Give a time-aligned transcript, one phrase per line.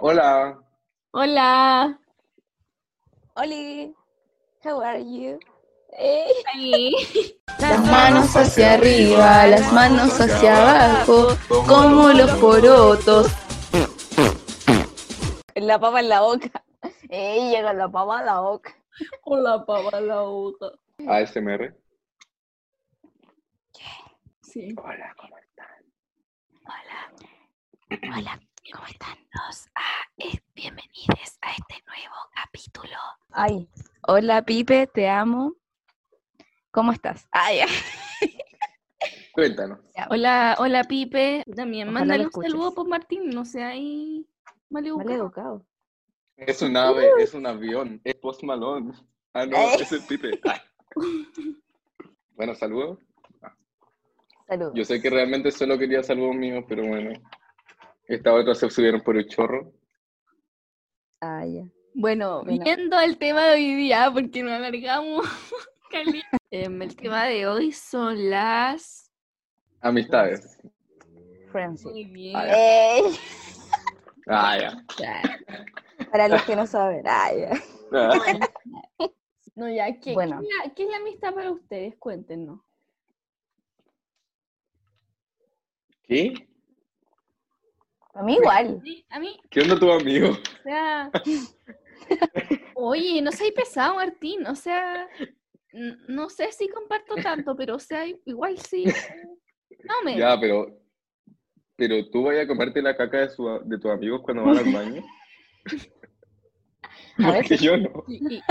[0.00, 0.58] hola.
[1.12, 1.98] Hola.
[3.36, 3.94] Oli,
[4.64, 5.38] how are you?
[7.58, 11.36] Las manos hacia arriba, las manos hacia abajo,
[11.66, 13.26] como los porotos.
[15.56, 16.64] La papa en la boca.
[17.08, 18.74] Ey, llega la papa a la boca.
[19.24, 20.70] Hola, papa en la boca.
[21.06, 21.76] ASMR.
[24.42, 24.74] Sí.
[24.78, 25.66] Hola, ¿cómo están?
[26.64, 28.16] Hola.
[28.16, 28.40] Hola,
[28.72, 29.16] ¿cómo están?
[29.32, 30.06] Los ah,
[30.54, 32.96] bienvenidos a este nuevo capítulo.
[33.30, 33.68] Ay,
[34.06, 35.54] hola Pipe, te amo.
[36.70, 37.26] ¿Cómo estás?
[37.32, 37.60] Ay,
[39.32, 39.78] Cuéntanos.
[40.10, 41.44] Hola, hola Pipe.
[41.54, 44.26] También Ojalá mándale un saludo por Martín, no sea ahí
[44.68, 45.64] mal mal educado.
[46.36, 48.92] Es un ave, es un avión, es Post Malone.
[49.34, 49.76] Ah, no, Eh.
[49.80, 50.40] es el Pipe.
[52.34, 52.98] Bueno, saludos.
[54.48, 54.72] Saludos.
[54.74, 57.12] Yo sé que realmente solo quería saludos míos, pero bueno.
[58.10, 59.72] Esta otra se subieron por el chorro.
[61.20, 61.62] Ah, ya.
[61.94, 62.64] Bueno, Bueno.
[62.64, 65.26] viendo el tema de hoy día, porque nos alargamos.
[66.52, 69.12] Em, el tema de hoy son las.
[69.80, 70.58] Amistades.
[71.52, 71.88] Friendship.
[71.90, 72.36] Muy bien.
[74.26, 74.72] Ah, ya.
[74.76, 75.22] Ah, ya.
[76.10, 77.04] para los que no saben.
[77.06, 77.52] Ah, ya.
[77.92, 79.08] Ah.
[79.54, 80.40] No, ya, ¿qué, Bueno.
[80.40, 81.96] ¿qué, es la, qué es la amistad para ustedes?
[81.96, 82.60] Cuéntenos.
[86.02, 86.49] ¿Qué?
[88.20, 88.80] A mí igual.
[88.84, 90.28] Sí, A mí, ¿Qué onda tu amigo?
[90.30, 91.10] o sea.
[92.74, 94.46] Oye, no seas pesado, Martín.
[94.46, 95.08] O sea,
[96.08, 98.84] no sé si comparto tanto, pero o sea, igual sí.
[99.84, 100.18] No me.
[100.18, 100.66] Ya, pero.
[101.76, 104.72] Pero tú vayas a comerte la caca de, su, de tus amigos cuando van al
[104.72, 105.02] baño.
[107.24, 108.04] A Porque yo no.
[108.08, 108.42] Y- y-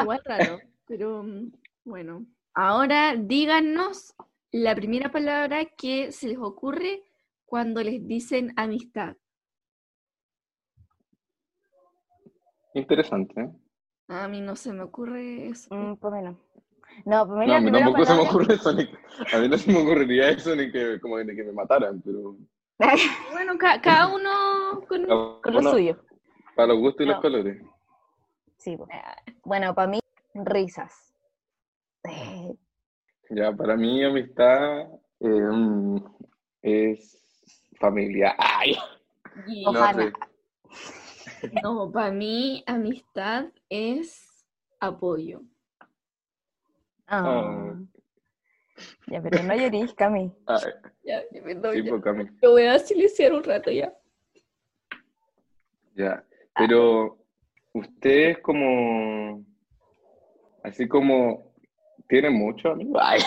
[0.00, 1.52] igual raro, pero mm,
[1.84, 2.24] bueno.
[2.54, 4.14] Ahora díganos
[4.52, 7.02] la primera palabra que se les ocurre
[7.46, 9.16] cuando les dicen amistad.
[12.74, 13.50] Interesante, ¿eh?
[14.08, 15.74] A mí no se me ocurre eso.
[15.74, 16.36] Mm, pues menos.
[17.04, 18.82] No, pues No, a mira, mí tampoco se me ocurre eso, ni,
[19.32, 22.36] a mí no se me ocurriría eso ni que, como ni que me mataran, pero
[23.32, 25.06] Bueno, ca- cada uno con...
[25.06, 25.96] Con lo Bueno, suyo.
[26.54, 27.62] para los gustos y los colores.
[28.58, 28.88] Sí, pues.
[29.44, 30.00] Bueno, para mí,
[30.34, 31.12] risas.
[33.30, 34.82] Ya, para mí amistad
[35.20, 35.96] eh, mm,
[36.62, 37.25] es
[37.78, 38.34] familia.
[38.38, 38.76] Ay,
[39.64, 40.12] no Ojalá.
[41.62, 44.44] No, para mí amistad es
[44.80, 45.42] apoyo.
[47.08, 47.74] ah.
[49.06, 50.32] Ya, pero no llorís, Cami.
[50.46, 50.72] Ay,
[51.04, 51.90] Ya, ya, perdón, sí, ya.
[51.90, 52.24] pues, Cami.
[52.42, 53.94] Lo voy a silenciar un rato ya.
[55.94, 57.18] Ya, pero
[57.72, 59.44] ustedes como,
[60.62, 61.54] así como,
[62.08, 63.00] tienen muchos amigos.
[63.02, 63.20] Ay.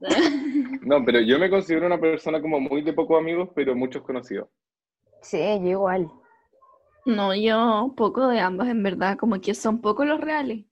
[0.82, 4.48] No, pero yo me considero una persona como muy de pocos amigos, pero muchos conocidos.
[5.20, 6.10] Sí, yo igual.
[7.04, 10.64] No, yo poco de ambas, en verdad, como que son pocos los reales.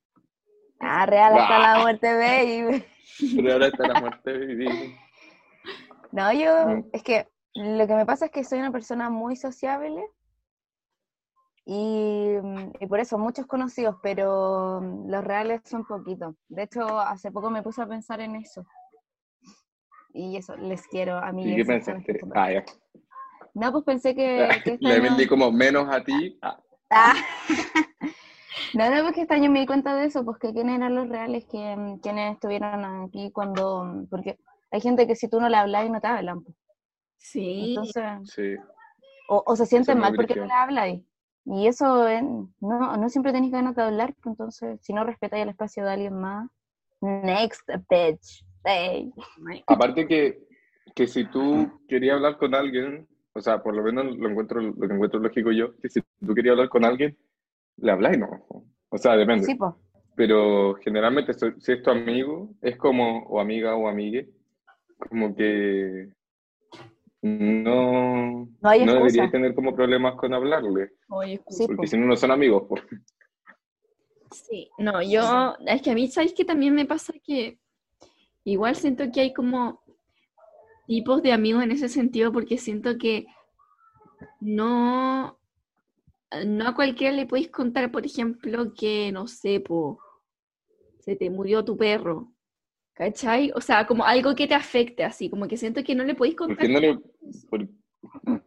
[0.79, 1.73] Ah, real hasta Bah.
[1.73, 2.85] la muerte, baby.
[3.51, 4.95] Ahora está la muerte vivir.
[6.11, 10.03] No, yo, es que lo que me pasa es que soy una persona muy sociable
[11.65, 12.35] y,
[12.79, 16.35] y por eso muchos conocidos, pero los reales son poquitos.
[16.47, 18.65] De hecho, hace poco me puse a pensar en eso.
[20.17, 21.53] Y eso, les quiero a mí.
[21.53, 22.19] ¿Y qué pensaste?
[22.33, 22.65] Ah, ya.
[23.53, 26.37] No, pues pensé que, que este Le año- vendí como menos a ti.
[26.41, 26.57] Ah,
[26.89, 27.13] Ah.
[28.73, 31.07] No, no, porque este año me di cuenta de eso, pues que quiénes eran los
[31.07, 34.37] reales, que, mm, quiénes estuvieron aquí cuando, mm, porque
[34.71, 36.55] hay gente que si tú no le hablas y no te hablan, pues.
[37.17, 38.03] Sí, entonces,
[38.35, 38.55] sí.
[39.29, 40.87] o, o se sienten mal porque no le hablas,
[41.45, 42.21] y eso eh,
[42.59, 45.91] no, no siempre tenés ganas de hablar, pues entonces, si no respetáis el espacio de
[45.91, 46.49] alguien más,
[47.01, 48.45] next bitch,
[49.67, 50.39] Aparte que,
[50.95, 54.87] que si tú querías hablar con alguien, o sea, por lo menos lo encuentro, lo
[54.87, 57.17] que encuentro lógico yo, que si tú querías hablar con alguien,
[57.77, 58.45] le habláis, ¿no?
[58.89, 59.45] O sea, depende.
[59.45, 59.73] sí, pues,
[60.15, 64.29] Pero generalmente si es tu amigo, es como, o amiga o amigue,
[64.97, 66.09] como que
[67.21, 68.93] no, No hay no excusa.
[68.95, 72.63] debería tener como problemas con hablarle, porque si no, no son amigos.
[72.67, 72.83] pues.
[74.31, 77.59] Sí, no, yo, es que a mí, ¿sabes que También me pasa que
[78.51, 79.81] igual siento que hay como
[80.87, 83.27] tipos de amigos en ese sentido, porque siento que
[84.39, 85.37] no,
[86.45, 89.99] no a cualquiera le podéis contar, por ejemplo, que, no sé, po,
[90.99, 92.31] se te murió tu perro,
[92.93, 93.51] ¿cachai?
[93.53, 96.35] O sea, como algo que te afecte, así, como que siento que no le podéis
[96.35, 96.65] ¿Por contar.
[96.65, 96.97] qué no le,
[97.49, 97.67] por,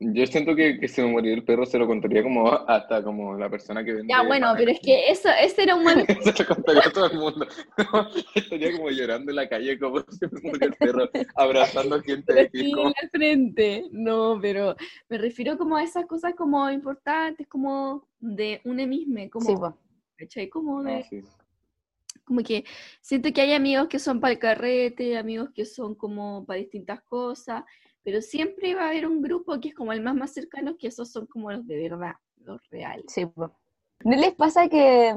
[0.00, 3.34] Yo siento que, que si me muriera el perro se lo contaría como hasta como
[3.36, 4.12] la persona que vende.
[4.12, 4.56] Ya, bueno, pan.
[4.58, 6.04] pero es que eso, ese era un mal...
[6.36, 7.46] se lo contaría a todo el mundo.
[8.34, 12.24] Estaría como llorando en la calle como si me murió el perro, abrazando a gente
[12.26, 13.84] Pero de en la frente.
[13.92, 14.76] No, pero
[15.08, 19.72] me refiero como a esas cosas como importantes, como de un mismo, como, Sí, pues.
[20.16, 20.48] ¿cachai?
[20.48, 21.22] Como de, No, sí.
[22.24, 22.64] como que
[23.00, 27.00] siento que hay amigos que son para el carrete, amigos que son como para distintas
[27.02, 27.64] cosas,
[28.02, 30.88] pero siempre va a haber un grupo que es como el más más cercano, que
[30.88, 33.06] esos son como los de verdad, los reales.
[33.08, 33.26] Sí.
[33.36, 35.14] ¿No les pasa que,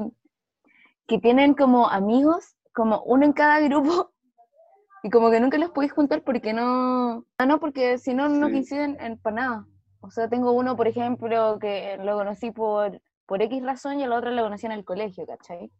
[1.06, 4.12] que tienen como amigos, como uno en cada grupo,
[5.02, 7.24] y como que nunca los podéis juntar porque no...
[7.38, 8.52] Ah, no, porque si no, no Sí.
[8.52, 9.66] coinciden en, para nada.
[10.00, 14.12] O sea, tengo uno, por ejemplo, que lo conocí por, por X razón y el
[14.12, 15.70] otro lo conocí en el colegio, ¿cachai?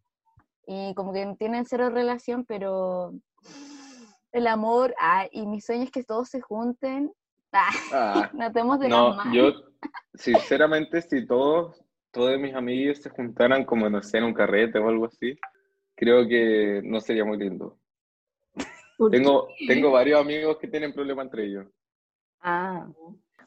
[0.65, 3.13] Y como que tienen cero relación, pero
[4.35, 7.11] el amor, ah, y mi sueño es que todos se junten.
[7.51, 9.53] Ah, Ah, no tenemos de no, yo,
[10.13, 14.89] sinceramente, si todos, todos mis amigos se juntaran como, no sé, en un carrete o
[14.89, 15.37] algo así,
[15.95, 17.79] creo que no sería muy lindo.
[18.97, 19.67] ¿Por Tengo, qué?
[19.67, 21.67] tengo varios amigos que tienen problemas entre ellos.
[22.41, 22.87] Ah,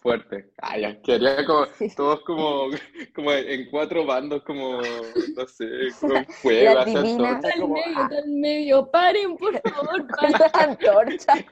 [0.00, 0.50] Fuerte.
[0.62, 1.66] Ay, ya, quedaría como,
[1.96, 2.66] todos como,
[3.14, 5.66] como en cuatro bandos, como, no sé,
[6.00, 6.10] con
[6.44, 6.86] divinas.
[6.86, 10.32] antorchas, Está al como, medio, ah, está al medio, paren por favor, paren.
[10.38, 11.44] las antorchas,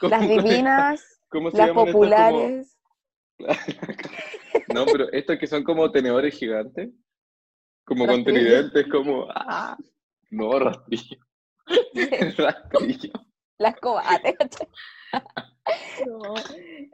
[0.00, 2.76] ¿cómo- las divinas, ¿cómo se las llaman estas como- populares.
[4.74, 6.90] No, pero estos que son como tenedores gigantes,
[7.84, 9.76] como con tridentes, como, ah,
[10.30, 11.16] no, rastrillo,
[12.36, 13.12] rastrillo.
[13.58, 14.34] Las cobates.
[16.06, 16.34] No.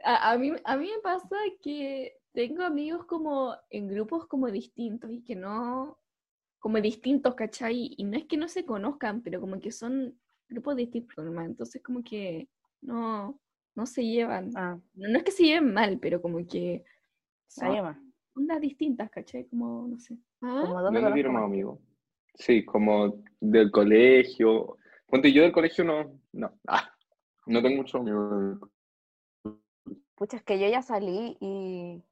[0.03, 5.11] A, a mí, a mí me pasa que tengo amigos como en grupos como distintos
[5.11, 5.99] y que no,
[6.59, 7.95] como distintos, ¿cachai?
[7.97, 10.19] Y no es que no se conozcan, pero como que son
[10.49, 11.47] grupos distintos, nomás.
[11.47, 12.49] Entonces como que
[12.81, 13.39] no,
[13.75, 14.51] no se llevan.
[14.55, 16.83] Ah, No, no es que se lleven mal, pero como que
[17.47, 19.47] son ondas distintas, ¿cachai?
[19.47, 20.17] Como, no sé.
[20.41, 20.61] ¿Ah?
[20.61, 21.45] Como dónde ¿Dónde conozco tiene más más?
[21.45, 21.79] amigos?
[22.35, 24.77] Sí, como del colegio.
[25.07, 26.96] Ponte, yo del colegio no, no, ah,
[27.47, 28.59] no tengo muchos amigos.
[30.15, 32.03] Pucha, es que yo ya salí y...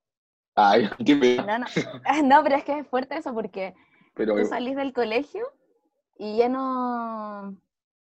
[0.56, 1.38] Ay, qué.
[1.46, 1.66] No, no.
[2.24, 3.74] No, pero es que es fuerte eso porque
[4.14, 5.46] Pero tú salís del colegio
[6.18, 7.58] y ya no...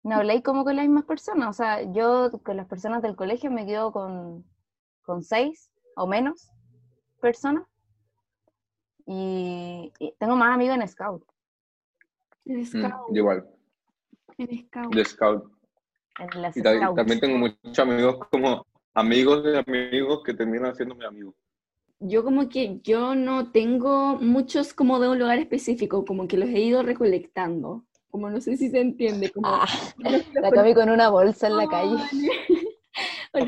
[0.05, 1.49] No habláis como con las mismas personas.
[1.49, 4.43] O sea, yo con las personas del colegio me quedo con,
[5.03, 6.51] con seis o menos
[7.21, 7.63] personas.
[9.05, 11.23] Y, y tengo más amigos en Scout.
[12.45, 13.07] En mm, Scout.
[13.11, 13.49] yo igual,
[14.37, 14.93] En Scout.
[14.93, 15.52] de scout.
[16.19, 16.95] En las Y ta- Scouts.
[16.95, 21.33] también tengo muchos amigos como amigos de amigos que terminan haciéndome amigos.
[21.99, 26.49] Yo como que yo no tengo muchos como de un lugar específico, como que los
[26.49, 27.85] he ido recolectando.
[28.11, 29.65] Como no sé si se entiende, como Ah,
[30.33, 31.95] la Cami con una bolsa en la calle.
[33.33, 33.39] la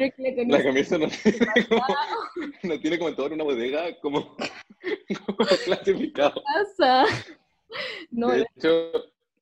[0.48, 1.82] La camisa no tiene como,
[2.64, 4.36] no tiene como todo en una bodega, como,
[5.26, 6.42] como clasificado.
[6.42, 7.06] en casa.
[8.10, 8.92] No, De hecho,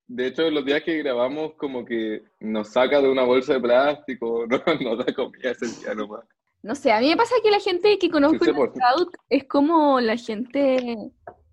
[0.07, 4.45] de hecho, los días que grabamos, como que nos saca de una bolsa de plástico,
[4.47, 6.25] no, nos da comida ese día nomás.
[6.61, 9.15] no sé, a mí me pasa que la gente que conozco Sí, en por- Scout
[9.29, 10.97] es como la gente,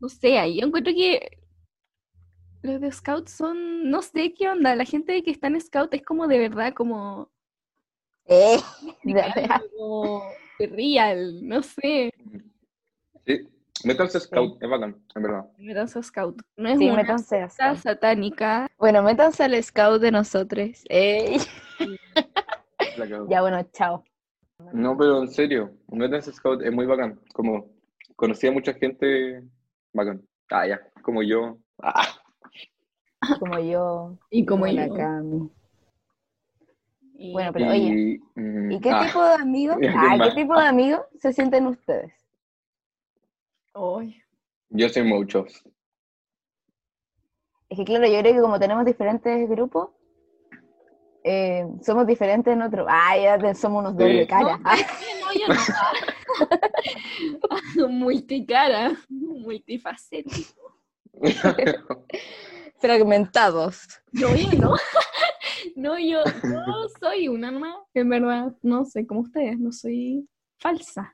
[0.00, 1.38] no sé, ahí yo encuentro que
[2.62, 6.02] los de Scout son, no sé qué onda, la gente que está en Scout es
[6.02, 7.30] como de verdad, como,
[8.26, 8.58] Eh,
[9.04, 9.62] de verdad.
[9.78, 10.22] como
[10.58, 12.12] real, no sé.
[13.26, 13.48] Sí,
[13.84, 15.44] métanse Scout, es bacán, en verdad.
[15.58, 16.42] Métanse a Scout.
[16.56, 18.68] No es Sí, una métanse a satánica.
[18.78, 20.84] Bueno, métanse al Scout de nosotros.
[23.28, 24.04] Ya, bueno, chao.
[24.72, 27.20] No, pero en serio, métanse Scout, es muy bacán.
[27.32, 27.70] Como
[28.16, 29.42] conocí a mucha gente
[29.92, 30.22] bacán.
[30.50, 31.58] Ah, ya, como yo.
[31.82, 32.08] Ah,
[33.38, 34.18] Como yo.
[34.30, 34.94] Y como yo.
[34.94, 35.50] Cami.
[37.14, 39.76] Y- Bueno, pero oye, y, mm, ¿y qué ah, tipo de amigos?
[39.80, 42.12] ¿qué Ah, ¿qué tipo de amigos se sienten ustedes?
[43.74, 44.20] Ay,
[44.70, 45.62] Yo soy muchos.
[47.68, 49.90] Es que claro, yo creo que como tenemos diferentes grupos,
[51.22, 52.86] eh, somos diferentes en otro.
[52.88, 53.98] Ah, ya somos unos Sí.
[53.98, 54.58] doble cara.
[54.58, 54.70] No,
[55.20, 55.60] no, yo no.
[57.90, 60.80] Multicara, multifacético.
[62.78, 63.82] Fragmentados.
[64.12, 64.74] No, yo no.
[65.76, 67.76] No, yo, yo soy una nomás.
[67.94, 70.26] En verdad, no soy como ustedes, no soy
[70.58, 71.12] falsa.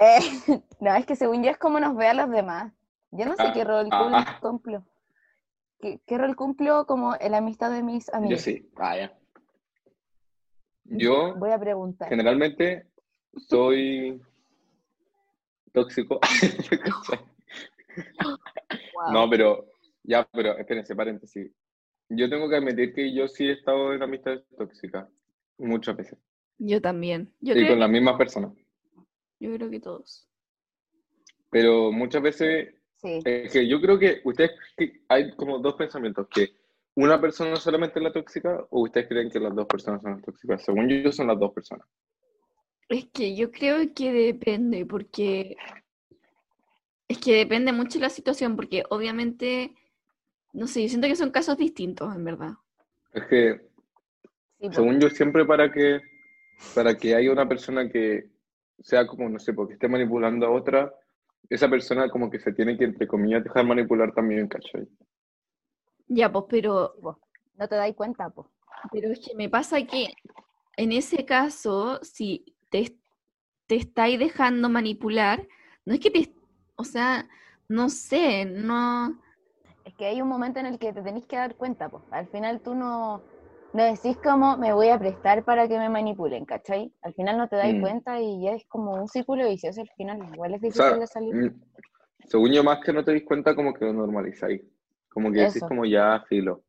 [0.00, 0.18] Eh,
[0.80, 2.72] no, es que según yo es como nos ve a los demás.
[3.10, 4.84] Yo no sé Ah, qué rol ah, cumplo.
[5.80, 8.40] ¿Qué, qué rol cumplo como en la amistad de mis Yo amigos?
[8.42, 8.70] sí.
[8.76, 9.18] Ah, ya.
[10.84, 12.08] Yo Voy a preguntar.
[12.08, 12.86] generalmente
[13.48, 14.20] soy
[15.72, 16.20] tóxico.
[17.04, 17.18] Wow.
[19.12, 19.66] No, pero
[20.02, 21.50] ya, pero espérense, paréntesis.
[22.08, 25.06] Yo tengo que admitir que yo sí he estado en amistades tóxicas
[25.58, 26.18] muchas veces.
[26.58, 27.32] Yo también.
[27.40, 28.52] Yo, y creo, con las mismas personas.
[29.42, 30.26] Yo creo que todos.
[31.50, 33.18] Pero muchas veces, Sí.
[33.24, 36.54] es que yo creo que ustedes, que hay como dos pensamientos, que
[36.94, 40.22] una persona solamente es la tóxica o ustedes creen que las dos personas son las
[40.22, 40.62] tóxicas.
[40.64, 41.86] Según yo, son las dos personas.
[42.88, 45.56] Es que yo creo que depende, porque
[47.08, 49.74] es que depende mucho de la situación, porque obviamente,
[50.52, 52.52] no sé, yo siento que son casos distintos, en verdad.
[53.12, 53.72] Es que
[54.60, 54.74] Sí, po.
[54.74, 56.00] Según yo, siempre para que,
[56.74, 58.28] para que haya una persona que
[58.82, 60.92] sea como, no sé, porque esté manipulando a otra,
[61.48, 64.88] esa persona como que se tiene que, entre comillas, dejar manipular también, ¿cachai?
[66.08, 67.18] Ya, pues, pero, po.
[67.58, 68.50] No te dais cuenta, po.
[68.90, 70.14] pero es que me pasa que
[70.76, 72.96] en ese caso, si te,
[73.66, 75.46] te estáis dejando manipular,
[75.84, 76.34] no es que te,
[76.76, 77.28] o sea,
[77.68, 79.20] no sé, no,
[79.84, 82.04] Es que hay un momento en el que te tenés que dar cuenta, pues.
[82.10, 83.22] Al final tú no,
[83.72, 86.92] no decís como me voy a prestar para que me manipulen, ¿cachai?
[87.02, 87.80] Al final no te das Mm.
[87.80, 90.18] cuenta y ya es como un círculo vicioso al final.
[90.34, 91.34] Igual es O difícil sea, de salir.
[91.34, 91.60] mm,
[92.28, 94.62] según yo, más que no te dis cuenta, como que lo normalizáis.
[95.08, 95.68] Como que decís Eso.
[95.68, 96.62] como ya, filo.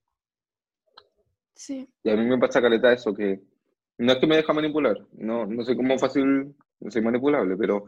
[1.56, 1.88] sí.
[2.04, 3.42] Y a mí me pasa caleta eso, que
[3.98, 7.86] no es que me deja manipular, no, no soy como fácil, no soy manipulable, pero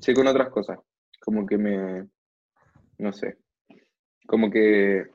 [0.00, 0.78] sí con otras cosas.
[1.20, 2.06] Como que me,
[2.98, 3.38] no sé,
[4.26, 5.06] como que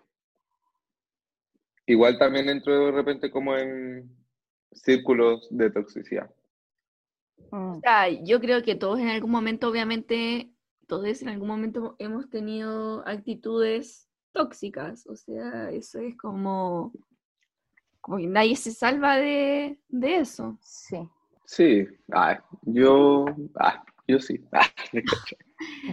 [1.85, 4.09] igual también entro de repente como en
[4.71, 6.29] círculos de toxicidad.
[7.51, 7.77] Mm.
[7.77, 10.51] O sea, yo creo que todos en algún momento, obviamente,
[10.87, 15.07] todos en algún momento hemos tenido actitudes tóxicas.
[15.07, 16.91] O sea, eso es como,
[18.01, 20.57] como que nadie se salva de, de eso.
[20.61, 20.97] Sí.
[21.45, 23.25] Sí, ah, yo,
[23.59, 24.39] ah, yo sí.
[24.51, 24.67] Ah.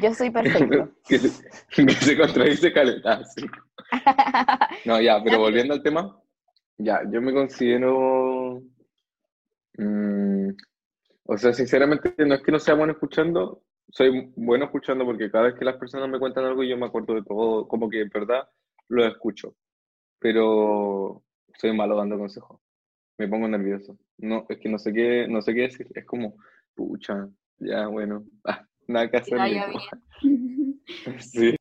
[0.02, 0.90] Yo soy perfecto.
[1.08, 3.46] que, se, que se contradice caleta, sí.
[4.84, 6.20] No, ya, pero volviendo al tema,
[6.78, 8.62] ya, yo me considero,
[9.76, 10.48] mm,
[11.24, 15.44] o sea, sinceramente, no es que no sea bueno escuchando, soy bueno escuchando porque cada
[15.44, 18.08] vez que las personas me cuentan algo yo me acuerdo de todo, como que en
[18.08, 18.48] verdad
[18.88, 19.54] lo escucho,
[20.18, 21.22] pero
[21.58, 22.60] soy malo dando consejos,
[23.18, 26.36] me pongo nervioso, no, es que no sé qué, no sé qué decir, es como,
[26.74, 27.28] pucha,
[27.60, 29.38] ya, bueno, ah, nada que hacer.
[31.18, 31.54] Sí.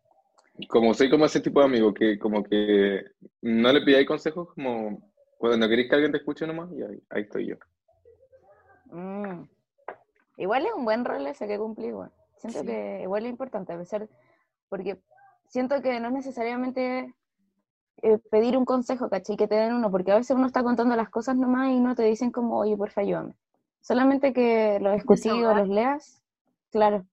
[0.67, 3.03] Como soy como ese tipo de amigo que como que
[3.41, 7.21] no le pidáis consejos, como cuando queréis que alguien te escuche nomás, y ahí, ahí
[7.21, 7.55] estoy yo.
[8.91, 9.43] Mm.
[10.37, 12.11] Igual es un buen rol ese que cumplí, igual.
[12.37, 12.65] Siento Sí.
[12.65, 14.09] que igual es importante, a pesar,
[14.67, 14.99] porque
[15.47, 17.13] siento que no es necesariamente
[18.01, 19.37] eh, pedir un consejo, ¿cachai?
[19.37, 21.95] Que te den uno, porque a veces uno está contando las cosas nomás y no
[21.95, 23.33] te dicen como, oye, porfa, ayúdame.
[23.81, 26.21] Solamente que los escuché o los leas,
[26.71, 27.05] claro,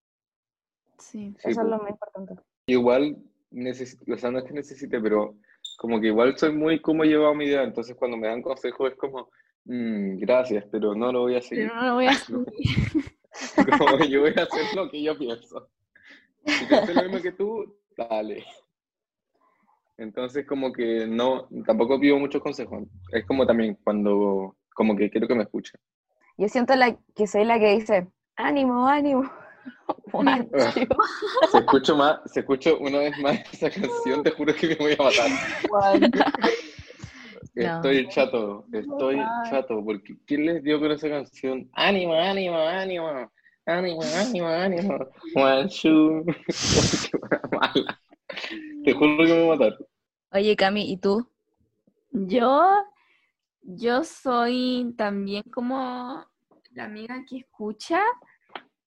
[0.99, 1.35] Sí.
[1.38, 1.82] Sí, eso es lo pues.
[1.82, 2.35] más importante.
[2.66, 3.16] Igual,
[3.50, 5.37] necesito, o sea, no es que necesite, pero
[5.78, 8.96] como que igual soy muy como llevado mi idea, entonces cuando me dan consejos es
[8.96, 9.28] como,
[9.64, 11.68] "Mm, gracias, pero no lo voy a seguir.
[11.68, 12.46] Pero no lo voy a subir.
[13.87, 15.68] Como que yo voy a hacer lo que yo pienso.
[16.46, 18.44] Si te hace lo mismo que tú, dale.
[19.99, 22.85] Entonces como que no, tampoco pido muchos consejos.
[23.12, 25.78] Es como también cuando, como que quiero que me escuchen.
[26.38, 29.23] Yo siento la, que soy la que dice, ánimo, ánimo.
[30.12, 30.23] Two,
[31.50, 34.93] Se escucho más, se escucho una vez más esa canción, te juro que me voy
[34.93, 35.31] a matar.
[35.71, 36.11] one.
[37.55, 37.76] No.
[37.76, 39.16] Estoy chato, estoy
[39.49, 41.69] chato, porque ¿quién les dio con esa canción?
[41.73, 43.31] Ánimo, ánimo, ánimo,
[43.64, 44.99] ánimo, ánimo, ánimo.
[45.35, 46.25] One, two.
[48.85, 49.78] Te juro que me voy a matar.
[50.33, 51.26] Oye, Cami, ¿y tú?
[52.11, 52.71] Yo,
[53.66, 56.25] yo soy también como
[56.73, 58.00] la amiga que escucha,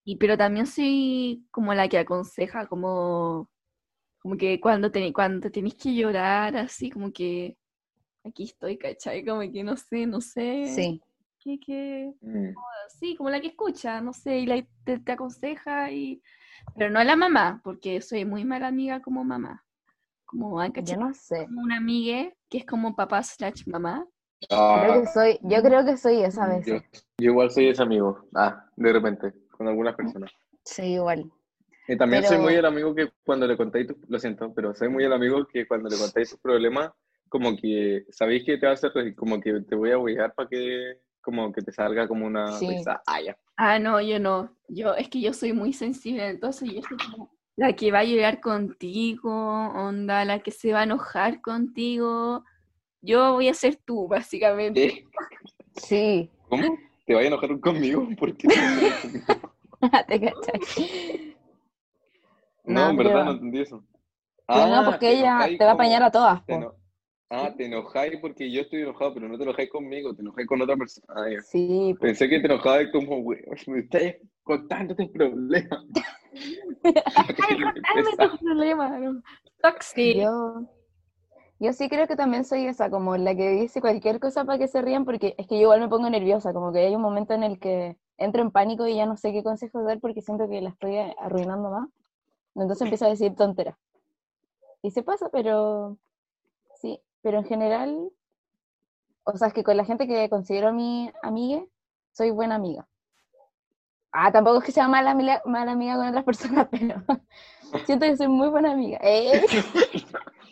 [0.04, 3.50] y, pero también soy como la que aconseja, como,
[4.20, 7.58] como que cuando, te, cuando tenéis que llorar, así como que
[8.24, 9.26] aquí estoy, ¿cachai?
[9.26, 10.66] Como que no sé, no sé.
[10.76, 11.02] Sí.
[11.40, 12.54] qué- qué- Mm.
[13.00, 16.22] sí, como la que escucha, no sé, y la, te, te aconseja, y,
[16.76, 19.64] pero no a la mamá, porque soy muy mala amiga como mamá.
[20.26, 21.02] Como, ¿han Yo cachado?
[21.02, 21.46] no sé.
[21.46, 24.06] Como una amiga que es como papá slash mamá.
[24.48, 26.66] Creo Ah, que soy, yo creo que soy esa vez.
[26.66, 26.76] yo,
[27.18, 28.26] yo igual soy ese amigo.
[28.36, 30.32] Ah, de repente, con algunas personas.
[30.64, 31.30] Sí, igual.
[31.88, 34.74] Y también Pero- soy muy el amigo que cuando le contáis, tu- lo siento, pero
[34.76, 36.92] soy muy el amigo que cuando le contáis tus problemas,
[37.28, 40.34] como que sabéis que te va a hacer reír, como que te voy a apoyar
[40.34, 42.68] para que, como que te salga como una Sí.
[42.70, 43.02] risa.
[43.08, 43.38] Ah, ya.
[43.58, 44.56] Ah, no, yo no.
[44.68, 48.04] Yo, es que yo soy muy sensible, entonces yo soy como la que va a
[48.06, 52.46] llorar contigo, onda, la que se va a enojar contigo.
[53.02, 54.88] Yo voy a ser tú, básicamente.
[54.90, 55.06] ¿Qué?
[55.82, 56.30] Sí.
[56.50, 56.78] ¿Cómo?
[57.06, 58.08] ¿Te vas a enojar conmigo?
[58.20, 58.48] ¿Por qué?
[60.08, 61.36] ¿Te cachai?
[62.66, 63.84] No, en verdad no entendí eso.
[64.48, 66.46] Pero no, Ah, porque te ella te va a apañar a todas.
[66.46, 66.60] te po.
[66.60, 66.76] eno-
[67.32, 70.62] Ah, te enojáis porque yo estoy enojado, pero no te enojáis conmigo, te enojáis con
[70.64, 71.06] otra persona.
[71.16, 71.40] Ah, ya.
[71.42, 71.96] Sí.
[72.02, 75.80] Pensé que te enojabas como, güey, me estás contando tus problemas.
[76.84, 79.14] Ay, contame tus problemas.
[79.62, 80.18] Toxic.
[80.18, 80.64] Yo,
[81.60, 84.68] yo sí creo que también soy esa, como la que dice cualquier cosa para que
[84.68, 87.34] se rían, porque es que yo igual me pongo nerviosa, como que hay un momento
[87.34, 90.48] en el que entro en pánico y ya no sé qué consejos dar porque siento
[90.50, 91.90] que la estoy arruinando más.
[92.56, 93.78] Entonces empiezo a decir tonteras.
[94.82, 95.98] Y se pasa, pero
[96.76, 98.12] sí, pero en general,
[99.24, 101.64] o sea, es que con la gente que considero mi amiga,
[102.14, 102.88] soy buena amiga.
[104.12, 107.04] Ah, tampoco es que sea mala, amiga- mala amiga con otras personas, pero
[107.86, 108.98] siento que soy muy buena amiga.
[109.04, 109.42] ¡Eh!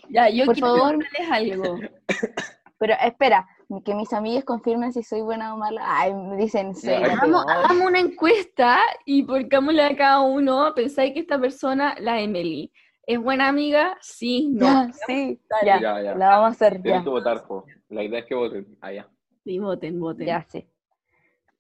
[0.09, 1.05] Ya, yo Por quiero favor.
[1.31, 1.79] algo.
[2.79, 3.47] Pero espera,
[3.83, 5.81] que mis amigas confirmen si soy buena o mala.
[5.83, 7.45] Ay, me dicen, soy la Hagamos,
[7.83, 12.71] una encuesta y pongámosle a cada uno, pensáis que esta persona, la Emily,
[13.07, 13.97] ¿es buena amiga?
[14.01, 14.65] Sí, no.
[14.67, 16.15] Ya, sí, ya, Ya, ya.
[16.15, 17.65] la vamos a hacer, Tienes ya, que votar, po.
[17.89, 18.77] La idea es que voten.
[18.79, 19.09] Allá.
[19.43, 20.27] Sí, voten, voten.
[20.27, 20.67] ya, sí.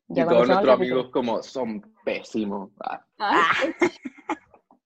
[0.09, 2.69] Y Ya, todos cuando nuestros amigos como son pésimos.
[2.79, 3.03] Ah.
[3.17, 3.51] Ah.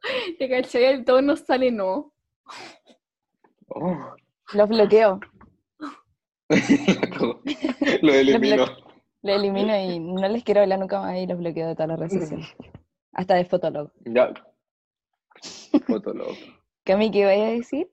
[0.39, 2.13] Te caché, el todo nos sale no.
[3.74, 4.16] Oh.
[4.54, 5.20] Los bloqueo,
[8.01, 8.66] Lo elimino.
[9.22, 12.00] los elimino y no les quiero hablar nunca más y los bloqueo de todas las
[12.00, 12.56] redes sociales.
[13.13, 13.92] Hasta de Fotolog.
[14.06, 14.34] Ya.
[15.88, 16.36] Fotolog.
[16.84, 17.90] Cami, ¿qué vaya a decir?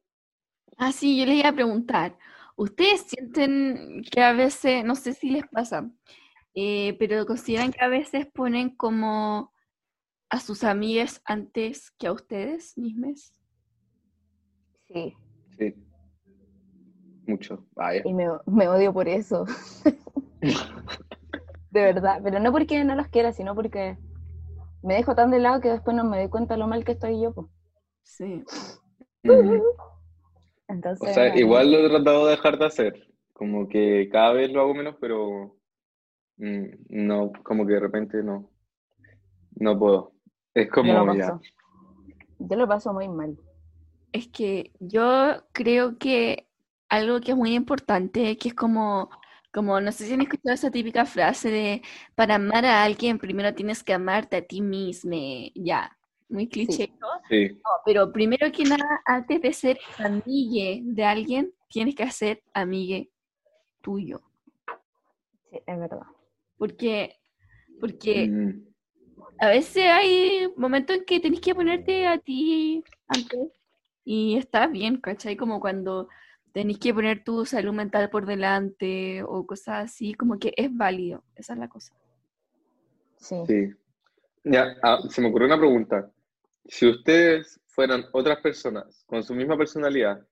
[0.77, 2.19] Ah, sí, yo les iba a preguntar.
[2.57, 5.89] ¿Ustedes sienten que a veces, no sé si les pasa,
[6.55, 9.53] eh, pero consideran que a veces ponen como
[10.29, 13.33] a sus amigas antes que a ustedes mismos?
[14.89, 15.15] Sí,
[15.59, 15.75] Sí.
[17.27, 17.65] Mucho.
[17.75, 18.03] Vaya.
[18.05, 19.45] y me, me odio por eso.
[21.71, 23.99] De verdad, pero no porque no los quiera, sino porque
[24.83, 27.21] me dejo tan de lado que después no me doy cuenta lo mal que estoy
[27.21, 27.33] yo.
[27.35, 27.51] po.
[28.03, 28.43] Sí.
[29.25, 29.63] Ujú.
[29.63, 29.77] O
[30.69, 33.09] Entonces, sea, igual lo he tratado de dejar de hacer.
[33.33, 35.57] Como que cada vez lo hago menos, pero
[36.39, 38.51] mm, no, como que de repente no.
[39.57, 40.13] No puedo.
[40.55, 41.39] Es yo lo como ya.
[42.39, 43.37] Yo lo paso muy mal.
[44.13, 46.49] Es que yo creo que
[46.89, 49.11] algo que es muy importante, que es como,
[49.53, 51.83] como, no sé si han escuchado esa típica frase de,
[52.15, 55.17] para amar a alguien primero tienes que amarte a ti mismo,
[55.55, 55.97] ya,
[56.29, 57.09] muy cliché, ¿no?
[57.29, 57.49] Sí.
[57.49, 63.11] No, pero primero que nada, antes de ser amigue de alguien, tienes que ser amigue
[63.83, 64.23] tuyo,
[65.51, 66.03] Sí, es verdad.
[66.57, 67.17] porque,
[67.81, 68.69] porque Mm,
[69.39, 73.58] a veces hay momentos en que tenés que ponerte a ti antes
[74.11, 75.37] y está bien, ¿cachai?
[75.37, 76.09] Como cuando
[76.53, 81.23] tenés que poner tu salud mental por delante o cosas así, como que es válido,
[81.37, 81.93] esa es la cosa.
[83.19, 83.37] Sí.
[83.47, 83.69] sí.
[84.45, 86.11] Ya, ah, se me ocurrió una pregunta.
[86.65, 90.27] Si ustedes fueran otras personas con su misma personalidad,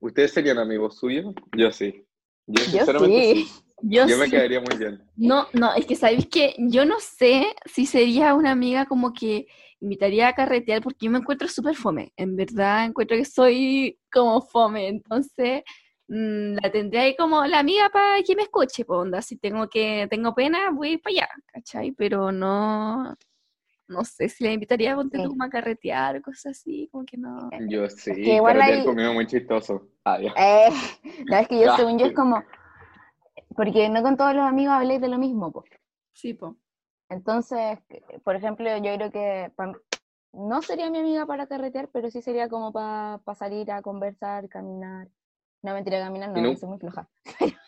[0.00, 1.34] ¿ustedes serían amigos suyos?
[1.56, 2.04] Yo sí.
[2.46, 3.44] Yo Yo sinceramente sí.
[3.46, 3.60] sí.
[3.80, 5.02] Yo Yo me sí- quedaría muy bien.
[5.16, 9.46] No, no, es que sabéis que yo no sé si sería una amiga como que
[9.84, 12.12] invitaría a carretear porque yo me encuentro súper fome.
[12.16, 14.88] En verdad encuentro que soy como fome.
[14.88, 15.62] Entonces
[16.08, 19.20] mm, la tendría ahí como la amiga para que me escuche, po, onda.
[19.22, 21.92] Si tengo que, tengo pena, voy para allá, ¿cachai?
[21.92, 23.14] Pero no,
[23.88, 25.28] no sé si la invitaría a ponte tú Sí.
[25.28, 27.50] como a carretear o cosas así, como que no.
[27.68, 28.12] Yo sí.
[28.14, 29.88] que igual hay- conmigo muy chistoso.
[30.06, 30.32] Ya.
[30.36, 30.70] Eh,
[31.26, 32.42] no, es que yo, según yo, es como.
[33.56, 35.66] Porque no con todos los amigos habléis de lo mismo, pues.
[36.12, 36.56] Sí, po.
[37.08, 39.72] Entonces, que- por ejemplo, yo creo que pa-
[40.32, 45.08] no sería mi amiga para carretear, pero sí sería como para salir a conversar, caminar.
[45.62, 46.56] No, mentira, caminar ¿Y no, no?
[46.56, 47.08] soy muy floja.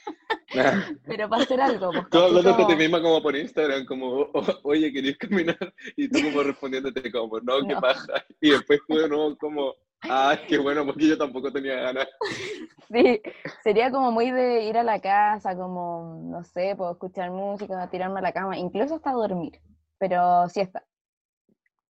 [1.05, 2.09] Pero para hacer algo, pues.
[2.11, 5.59] Tú ti Como- misma como por Instagram, como, "O- o- oye, ¿querías caminar?
[5.96, 7.81] Y tú como respondiéndote como, no, qué No.
[7.81, 8.25] paja.
[8.40, 9.75] Y después tú de nuevo como,
[10.11, 12.09] ah, qué bueno, porque yo tampoco tenía ganas.
[12.88, 13.21] Sí,
[13.64, 18.21] sería como muy de ir a la casa, como, no sé, puedo escuchar música, tirarme
[18.21, 19.61] a la cama, incluso hasta dormir.
[19.99, 20.87] Pero siesta.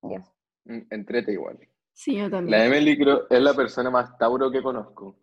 [0.04, 0.24] Yes.
[0.64, 1.60] Mm, Entrete igual.
[1.92, 2.58] Sí, yo también.
[2.58, 5.18] La Emily creo es la persona más Tauro que conozco.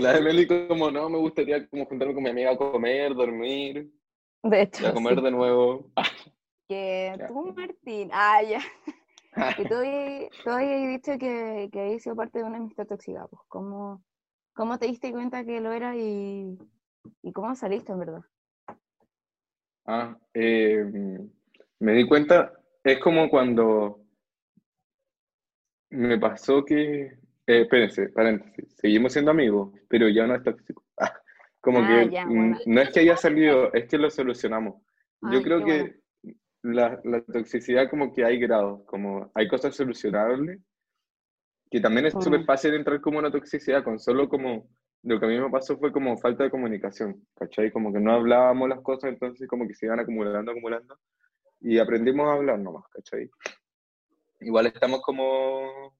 [0.00, 3.92] La Emily como, no, me gustaría como juntarme con mi amiga a comer, dormir,
[4.42, 5.22] De y hecho, a comer sí.
[5.24, 5.90] de nuevo.
[6.68, 8.58] que tú, Martín, ah, ya.
[9.56, 9.74] Que tú
[10.44, 14.02] tú habías dicho que, que habías sido parte de una amistad tóxica, pues, ¿cómo,
[14.54, 16.58] cómo te diste cuenta que lo era y,
[17.22, 18.22] y cómo saliste, en verdad?
[19.86, 20.84] Ah, eh,
[21.80, 24.00] me di cuenta, es como cuando
[25.90, 27.16] me pasó que, eh,
[27.46, 30.82] espérense, paréntesis, seguimos siendo amigos, pero ya no es tóxico.
[31.60, 32.58] Como Ah, que ya, bueno.
[32.66, 34.82] no es que haya salido, es que lo solucionamos.
[35.22, 36.00] Yo Ay, creo qué que
[36.64, 40.60] la, la toxicidad como que hay grados, como hay cosas solucionables,
[41.70, 44.68] que también es súper fácil entrar como una toxicidad con solo como
[45.02, 47.70] lo que a mí me pasó fue como falta de comunicación, ¿cachai?
[47.70, 50.98] Como que no hablábamos las cosas, entonces como que se iban acumulando, acumulando,
[51.60, 53.30] y aprendimos a hablar nomás, ¿cachai?
[54.40, 55.94] Igual estamos como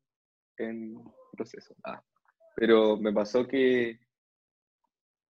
[0.56, 0.94] en
[1.36, 1.74] proceso.
[1.84, 2.02] Ah.
[2.56, 3.98] Pero me pasó que,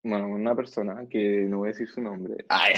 [0.03, 2.73] bueno, una persona, que no voy a decir su nombre, ay,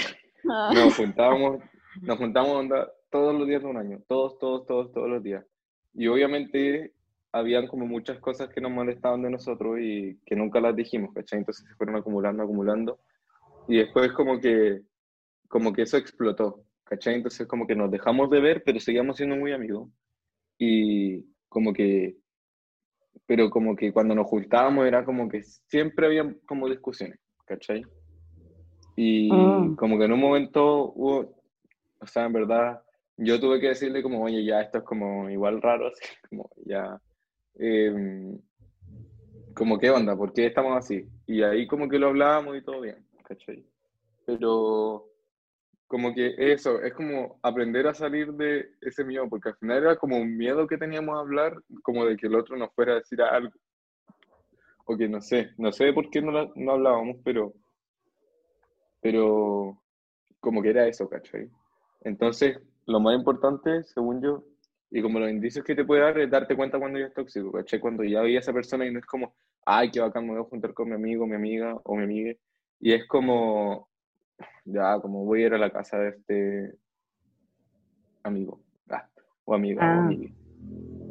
[0.49, 0.71] ah.
[0.73, 1.63] nos juntábamos,
[1.99, 2.65] nos juntamos
[3.09, 5.45] todos los días de un año, todos, todos, todos, todos los días.
[5.93, 6.93] Y obviamente
[7.33, 11.39] habían como muchas cosas que nos molestaban de nosotros y que nunca las dijimos, ¿cachai?
[11.39, 12.99] Entonces se fueron acumulando, acumulando.
[13.67, 14.81] Y después como que,
[15.47, 17.15] como que eso explotó, ¿cachai?
[17.15, 19.89] Entonces como que nos dejamos de ver, pero seguíamos siendo muy amigos.
[20.57, 22.17] Y como que,
[23.25, 27.83] pero como que cuando nos juntábamos era como que siempre había como discusiones, ¿cachai?
[28.95, 29.69] Y ah.
[29.77, 31.40] como que en un momento hubo,
[32.01, 32.81] o sea, en verdad,
[33.17, 36.99] yo tuve que decirle como, oye, ya esto es como igual raro, así como ya
[37.55, 38.39] Em,
[39.53, 41.07] como qué onda, ¿por qué estamos así?
[41.25, 43.65] Y ahí como que lo hablábamos y todo bien, ¿cachai?
[44.25, 45.07] Pero
[45.87, 49.95] como que eso, es como aprender a salir de ese miedo, porque al final era
[49.97, 52.95] como un miedo que teníamos a hablar, como de que el otro nos fuera a
[52.95, 53.53] decir algo.
[54.85, 57.53] O que no sé, no sé por qué no, no hablábamos, pero,
[59.01, 59.81] pero
[60.39, 61.49] como que era eso, ¿cachai?
[62.01, 64.43] Entonces, lo más importante, según yo,
[64.89, 67.51] y como los indicios que te puede dar es darte cuenta cuando ya es tóxico,
[67.51, 67.79] ¿cachai?
[67.79, 69.33] Cuando ya veía a esa persona y no es como,
[69.65, 72.33] ay, qué bacán, me voy a juntar con mi amigo, mi amiga o mi amiga.
[72.79, 73.89] Y es como,
[74.65, 76.75] ya, como voy a ir a la casa de este
[78.23, 79.07] amigo, ah,
[79.45, 80.05] o amiga, o ah.
[80.05, 80.33] amiga.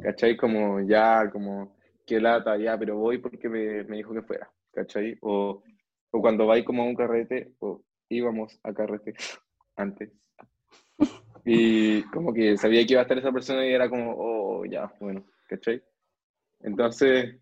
[0.03, 0.37] ¿Cachai?
[0.37, 1.75] Como ya, como,
[2.05, 5.17] qué lata, ya, pero voy porque me, me dijo que fuera, ¿cachai?
[5.21, 5.63] O,
[6.11, 9.15] o cuando vais como a un carrete, o íbamos a carrete
[9.75, 10.11] antes.
[11.45, 14.91] Y como que sabía que iba a estar esa persona y era como, oh, ya,
[14.99, 15.81] bueno, ¿cachai?
[16.59, 17.35] Entonces,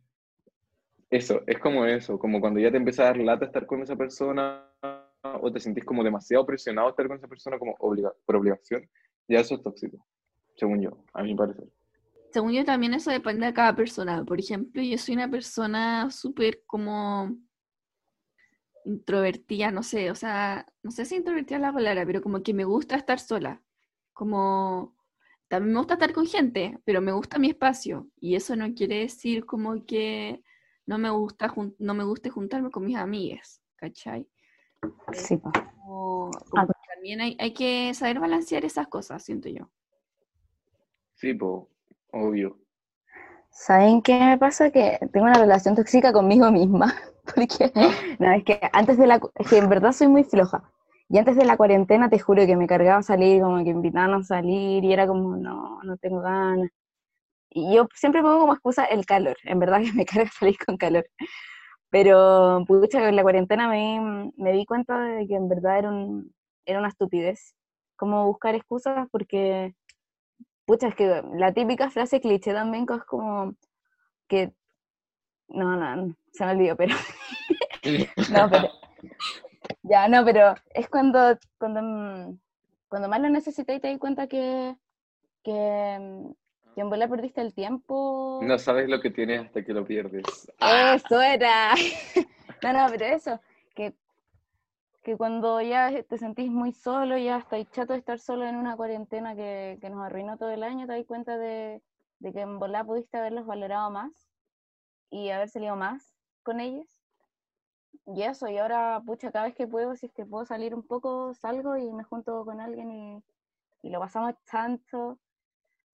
[1.09, 3.95] eso, es como eso, como cuando ya te empieza a dar lata estar con esa
[3.95, 4.65] persona
[5.41, 8.88] o te sentís como demasiado presionado a estar con esa persona como obliga por obligación,
[9.27, 10.05] ya eso es tóxico,
[10.55, 11.67] según yo, a mi parecer.
[12.31, 14.23] Según yo también eso depende de cada persona.
[14.23, 17.35] Por ejemplo, yo soy una persona súper como
[18.85, 22.53] introvertida, no sé, o sea, no sé si introvertida es la palabra, pero como que
[22.53, 23.62] me gusta estar sola.
[24.19, 24.97] Como,
[25.47, 28.10] también me gusta estar con gente, pero me gusta mi espacio.
[28.19, 30.43] Y eso no quiere decir como que
[30.86, 34.27] no me gusta no me guste juntarme con mis amigas, ¿cachai?
[35.13, 39.69] Sí, ah, también hay, hay, que saber balancear esas cosas, siento yo.
[41.15, 41.63] Sí, pues,
[42.12, 42.60] obvio.
[43.51, 44.69] ¿Saben qué me pasa?
[44.69, 46.93] Que tengo una relación tóxica conmigo misma.
[47.23, 47.71] Porque,
[48.19, 49.21] no, es que antes de la.
[49.36, 50.69] Es que en verdad soy muy floja.
[51.09, 54.23] Y antes de la cuarentena te juro que me cargaba salir, como que invitaban a
[54.23, 56.69] salir y era como, no, no tengo ganas.
[57.49, 60.77] Y yo siempre pongo como excusa el calor, en verdad que me carga salir con
[60.77, 61.05] calor.
[61.89, 66.33] Pero, pucha, en la cuarentena me, me di cuenta de que en verdad era, un,
[66.65, 67.55] era una estupidez.
[67.95, 69.75] Como buscar excusas porque,
[70.65, 73.55] pucha, es que la típica frase cliché también es como
[74.27, 74.53] que,
[75.47, 76.95] no, no, se me olvidó, pero...
[78.31, 78.69] no, pero
[79.89, 82.39] ya, no, pero es cuando, cuando, mm,
[82.88, 84.75] cuando más lo necesitas y te das cuenta que,
[85.43, 86.32] que, mm,
[86.75, 88.39] que en bola perdiste el tiempo.
[88.43, 90.23] No sabes lo que tienes hasta que lo pierdes.
[90.60, 91.73] Eso era.
[92.63, 93.41] no, no, pero eso,
[93.73, 93.95] que,
[95.02, 98.75] que cuando ya te sentís muy solo, ya estáis chato de estar solo en una
[98.75, 101.82] cuarentena que, que nos arruinó todo el año, te das cuenta de,
[102.19, 104.12] de que en bola pudiste haberlos valorado más
[105.10, 106.98] y haber salido más con ellos
[108.15, 110.84] y eso, y ahora, pucha, cada vez que puedo, si es que puedo salir un
[110.84, 113.23] poco, salgo y me junto con alguien y,
[113.84, 115.19] y lo pasamos tanto.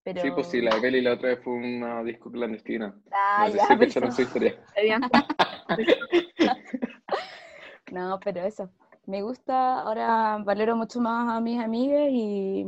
[0.03, 0.21] Pero...
[0.21, 2.95] Sí, pues sí, la de la otra vez fue una disco clandestina.
[3.11, 4.11] Ah, no ya, sé si pero...
[4.11, 4.55] su historia.
[7.91, 8.69] no, pero eso.
[9.07, 12.65] Me gusta, ahora valoro mucho más a mis amigas y...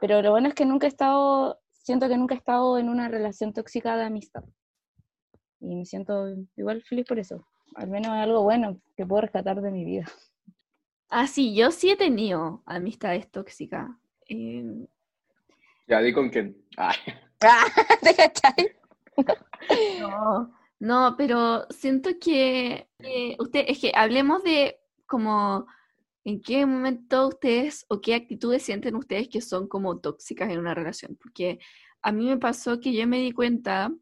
[0.00, 3.08] Pero lo bueno es que nunca he estado, siento que nunca he estado en una
[3.08, 4.44] relación tóxica de amistad.
[5.60, 9.70] Y me siento igual feliz por eso al menos algo bueno que puedo rescatar de
[9.70, 10.06] mi vida.
[11.08, 13.90] Ah, sí, yo sí he tenido amistades tóxicas.
[14.28, 16.56] Ya di con quién.
[18.02, 18.72] ¿Te cachai?
[20.00, 22.88] no, no, pero siento que
[23.38, 25.66] usted, es que hablemos de como
[26.24, 30.74] en qué momento ustedes o qué actitudes sienten ustedes que son como tóxicas en una
[30.74, 31.18] relación.
[31.20, 31.58] Porque
[32.00, 33.92] a mí me pasó que yo me di cuenta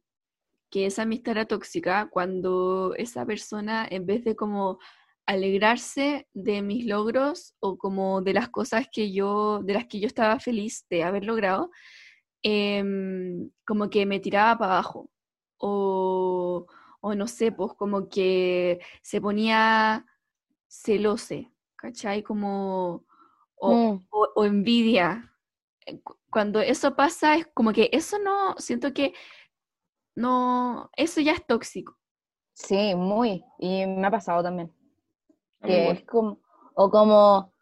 [0.71, 4.79] que esa amistad era tóxica cuando esa persona, en vez de como
[5.27, 10.07] alegrarse de mis logros o como de las cosas que yo, de las que yo
[10.07, 11.71] estaba feliz de haber logrado,
[12.43, 15.11] em, como que me tiraba para abajo
[15.59, 16.67] o,
[17.01, 20.07] o no sé, pues como que se ponía
[20.69, 22.23] celose, ¿cachai?
[22.23, 23.05] Como,
[23.57, 25.31] o, Mm, o- o envidia.
[25.87, 29.15] Eh, cu- Cuando eso pasa, es como que eso no, siento que
[30.21, 31.97] no, eso ya es tóxico.
[32.53, 33.43] sí, muy.
[33.59, 34.71] Y me ha pasado también.
[35.63, 36.39] Que es como,
[36.75, 37.53] o como,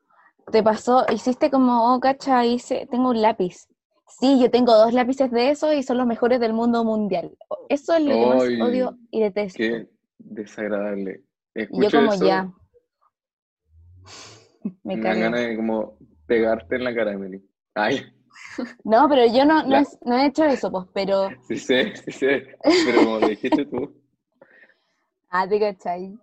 [0.51, 3.69] te pasó, hiciste como, oh, cacha, hice, tengo un lápiz.
[4.09, 7.37] Sí, yo tengo dos lápices de eso y son los mejores del mundo mundial.
[7.69, 9.59] Eso es lo que más odio y detesto.
[9.59, 11.23] Qué desagradable.
[11.55, 12.53] Y yo Escucho como eso, ya.
[14.83, 17.43] Me me ganas de como pegarte en la cara, Emily.
[17.75, 18.03] Ay,
[18.85, 19.81] No, pero yo no, no, Ya.
[19.81, 23.93] es- no he hecho eso, pues, pero, sí sé, sí sé, pero como dijiste tú,
[25.31, 26.19] ah, te cachai.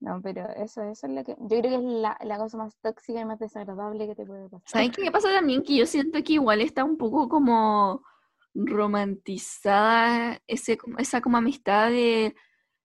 [0.00, 2.76] No, pero eso, eso es lo que, yo creo que es la, la cosa más
[2.82, 4.62] tóxica y más desagradable que te puede pasar.
[4.66, 5.62] ¿Sabes qué me pasa también?
[5.62, 8.02] Que yo siento que igual está un poco como
[8.54, 12.34] romantizada ese, esa como amistad de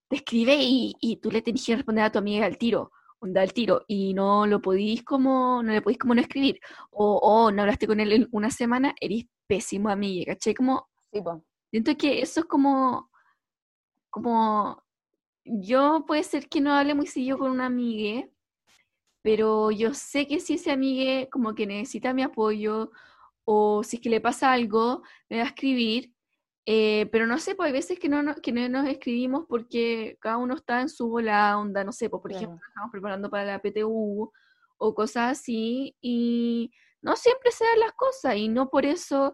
[0.10, 3.42] te escribe y, y tú le tenés que responder a tu amiga al tiro, onda
[3.42, 6.60] al tiro, y no lo podís como, no le podís como no escribir,
[6.92, 10.54] o, o no hablaste con él en una semana, eres pésimo amiga, ¿cachai?
[10.54, 11.22] Como, Sí,
[11.72, 13.10] siento que eso es como,
[14.10, 14.84] como,
[15.46, 18.28] yo puede ser que no hable muy seguido con una amiga,
[19.22, 22.92] pero yo sé que si ese amigue como que necesita mi apoyo
[23.46, 26.14] o si es que le pasa algo, me va a escribir,
[26.70, 30.18] eh, pero no sé, pues hay veces que no, no- que no nos escribimos porque
[30.20, 33.46] cada uno está en su bola onda, no sé, pues por ejemplo, estamos preparando para
[33.46, 34.30] la PTU
[34.78, 36.70] o cosas así y
[37.02, 39.34] no siempre se dan las cosas y no por eso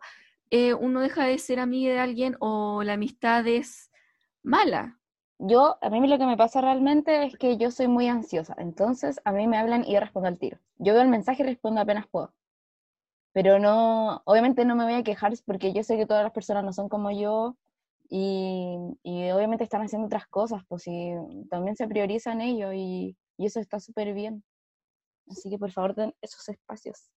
[0.52, 3.90] eh, uno deja de ser amiga de alguien o la amistad es
[4.44, 5.00] mala.
[5.40, 9.20] Yo, a mí lo que me pasa realmente es que yo soy muy ansiosa, entonces
[9.26, 10.60] a mí me hablan y yo respondo al tiro.
[10.78, 12.32] Yo veo el mensaje y respondo apenas puedo.
[13.34, 16.64] Pero no, obviamente no me voy a quejar porque yo sé que todas las personas
[16.64, 17.58] no son como yo
[18.10, 21.12] y, y obviamente están haciendo otras cosas, pues si
[21.50, 24.44] también se priorizan ellos y, y eso está súper bien.
[25.30, 27.10] Así que por favor den esos espacios.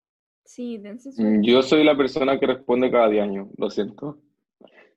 [0.44, 4.20] Sí, dense su- Mm, yo soy la persona que responde cada 10 años, lo siento.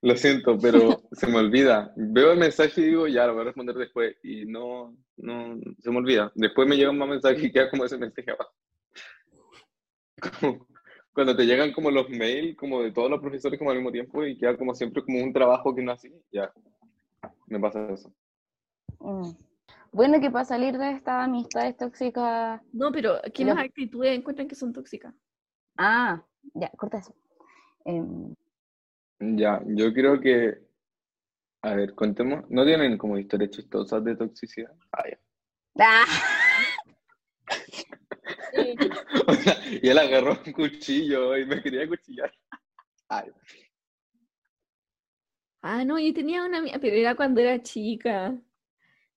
[0.02, 1.92] Lo siento, pero se me olvida.
[1.96, 4.16] Veo el mensaje y digo, ya, lo voy a responder después.
[4.24, 6.32] Y no, no, se me olvida.
[6.36, 8.52] Después me llega un más mensaje y queda como ese mensaje abajo.
[10.42, 10.66] Como
[11.18, 14.24] cuando te llegan como los mails, como de todos los profesores como al mismo tiempo
[14.24, 16.54] y queda como siempre como un trabajo que no así, ya.
[17.48, 18.14] Me pasa eso.
[19.00, 19.32] Mm.
[19.92, 22.62] Bueno, que para salir de estas amistades tóxicas...
[22.72, 25.12] No, pero ¿qué más actitudes encuentran que son tóxicas?
[25.76, 27.16] Ah, ya, corta eso.
[27.84, 28.36] Em,
[29.18, 30.60] Ya, yo creo que,
[31.64, 34.76] a ver, contemos, ¿no tienen como historias chistosas de toxicidad?
[34.92, 35.20] Ah, ya.
[35.80, 36.06] ¡Ah!
[39.44, 42.32] Sea, y él agarró un cuchillo y me quería cuchillar.
[43.10, 43.32] Ay,
[45.62, 48.40] Ah, no, yo tenía una amiga, pero era cuando era chica.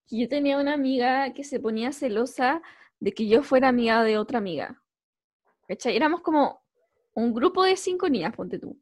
[0.09, 2.63] Yo tenía una amiga que se ponía celosa
[2.99, 4.83] de que yo fuera amiga de otra amiga.
[5.69, 5.95] ¿Cachai?
[5.95, 6.63] Éramos como
[7.15, 8.81] un grupo de cinco niñas, ponte tú.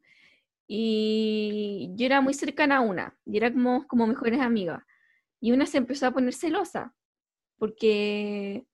[0.67, 4.83] Y yo era muy cercana a una, y era como, como mejores amigas.
[5.41, 6.93] Y una se empezó a poner celosa,
[7.57, 8.65] porque,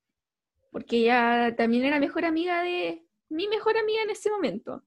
[0.75, 4.83] porque ella también era mejor amiga de mi mejor amiga en ese momento.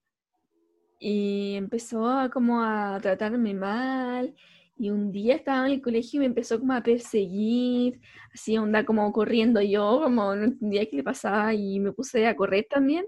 [0.98, 4.35] Y empezó a como a tratarme mal.
[4.77, 8.03] Y un día estaba en el colegio y me empezó como a perseguir,
[8.35, 12.37] así onda como corriendo yo, como no entendía qué le pasaba y me puse a
[12.37, 13.07] correr también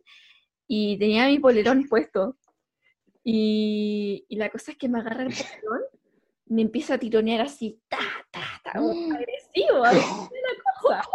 [0.67, 2.39] y tenía mi polerón puesto.
[3.23, 5.83] Y, y la cosa es que me agarra el polerón,
[6.47, 7.99] me empieza a tironear así, ta,
[8.31, 11.09] ta, ta, agresivo, agresivo la cosa.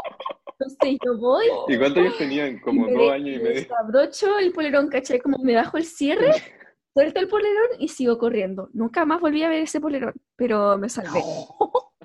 [0.66, 2.60] Entonces yo voy ¿Y cuántos años tenían?
[2.60, 3.62] Como dos años y me medio.
[3.62, 5.20] desabrocho el polerón, ¿cachai?
[5.20, 6.32] Como me bajo el cierre,
[6.94, 8.70] suelto el polerón y sigo corriendo.
[8.74, 11.20] Nunca más volví a ver ese polerón, pero me salvé.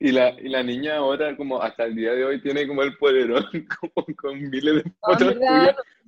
[0.00, 2.96] Y la, y la niña ahora, como hasta el día de hoy, tiene como el
[2.96, 3.44] polerón,
[3.80, 5.36] como con miles de Ah, fotos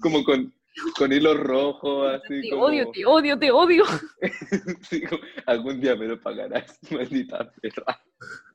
[0.01, 0.53] como con,
[0.99, 3.85] con hilos rojos, así Te como, odio, te odio, te odio.
[4.83, 8.01] sí, como, algún día me lo pagarás, maldita perra.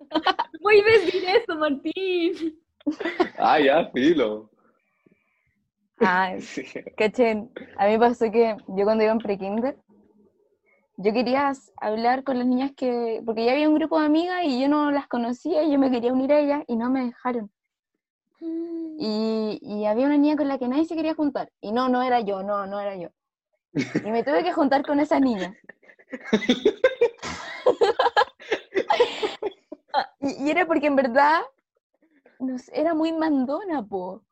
[0.62, 2.60] Voy a decir eso, Martín.
[3.38, 4.50] Ah, ya, filo.
[6.00, 6.64] Ay, Sí.
[6.96, 9.78] cachen, a mí me pasó que yo cuando iba en pre-kinder,
[10.98, 14.62] yo quería hablar con las niñas que, porque ya había un grupo de amigas y
[14.62, 17.52] yo no las conocía y yo me quería unir a ellas y no me dejaron.
[18.40, 21.52] Y, y había una niña con la que nadie se quería juntar.
[21.62, 23.10] Y no, no era yo, no, no era yo.
[23.74, 25.56] Y me tuve que juntar con esa niña.
[30.20, 31.42] y, y era porque en verdad
[32.40, 34.24] no sé, era muy mandona, po.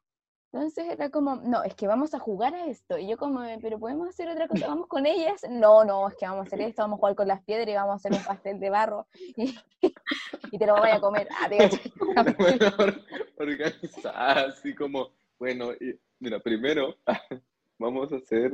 [0.56, 2.98] Entonces era como, no, es que vamos a jugar a esto.
[2.98, 5.42] Y yo como, pero podemos hacer otra cosa, vamos con ellas.
[5.50, 7.74] No, no, es que vamos a hacer esto, vamos a jugar con las piedras y
[7.74, 9.54] vamos a hacer un pastel de barro y,
[10.52, 11.28] y te lo voy a comer.
[11.30, 11.50] Ah,
[13.38, 16.96] organizar, así como, bueno, y, mira, primero
[17.78, 18.54] vamos a hacer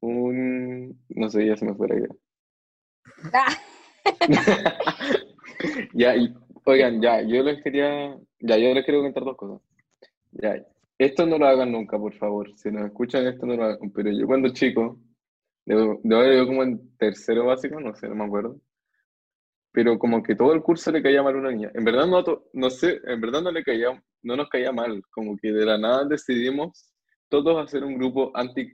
[0.00, 2.08] un, no sé, ya se me fue la idea.
[3.32, 3.56] Ah.
[5.94, 9.60] ya, y, oigan, ya, yo les quería, ya, yo les quiero contar dos cosas.
[10.32, 10.56] Ya,
[11.00, 12.52] esto no lo hagan nunca, por favor.
[12.58, 13.90] Si nos escuchan esto, no lo hagan.
[13.90, 15.00] Pero yo cuando chico,
[15.64, 18.60] de, de yo como en tercero básico, no sé, no me acuerdo.
[19.72, 21.70] Pero como que todo el curso le caía mal a una niña.
[21.72, 25.02] En verdad no, no sé, en verdad no le caía, no nos caía mal.
[25.10, 26.92] Como que de la nada decidimos
[27.30, 28.70] todos hacer un grupo anti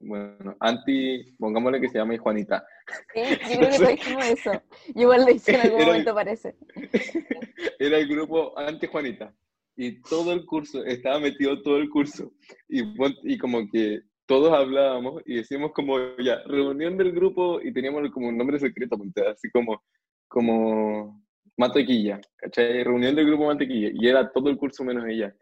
[0.00, 2.66] bueno, anti, pongámosle que se llame Juanita.
[3.14, 4.52] Sí, yo creo que dijimos eso.
[4.94, 6.56] Yo igual lo hice en algún momento, parece.
[7.78, 9.32] Era el grupo anti Juanita
[9.76, 12.32] y todo el curso, estaba metido todo el curso,
[12.68, 12.82] y,
[13.24, 18.28] y como que todos hablábamos y decíamos como, ya, reunión del grupo, y teníamos como
[18.28, 18.96] un nombre secreto,
[19.30, 19.82] así como,
[20.28, 21.24] como
[21.56, 22.82] mantequilla, ¿cachai?
[22.84, 25.34] Reunión del grupo mantequilla, y era todo el curso menos ella.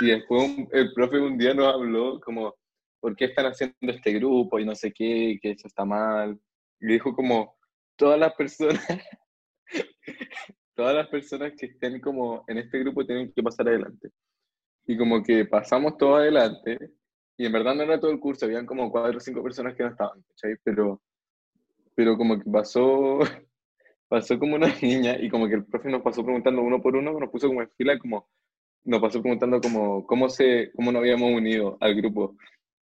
[0.00, 2.54] Y después el profe un día nos habló como,
[3.00, 4.58] ¿por qué están haciendo este grupo?
[4.58, 6.38] Y no sé qué, que eso está mal.
[6.80, 7.56] Y dijo como,
[7.96, 8.86] todas las personas
[10.78, 14.10] todas las personas que estén como en este grupo tienen que pasar adelante.
[14.86, 16.78] Y como que pasamos todo adelante,
[17.36, 19.82] y en verdad no era todo el curso, habían como cuatro o cinco personas que
[19.82, 20.54] no estaban, ¿cachai?
[20.62, 21.02] Pero,
[21.96, 23.18] pero como que pasó,
[24.08, 27.18] pasó como una niña, y como que el profe nos pasó preguntando uno por uno,
[27.18, 28.28] nos puso como en fila, como,
[28.84, 32.36] nos pasó preguntando como, cómo, se, cómo nos habíamos unido al grupo.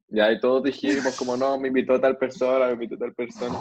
[0.08, 3.56] Ya, y todos dijimos como, no, me invitó tal persona, me invitó tal persona.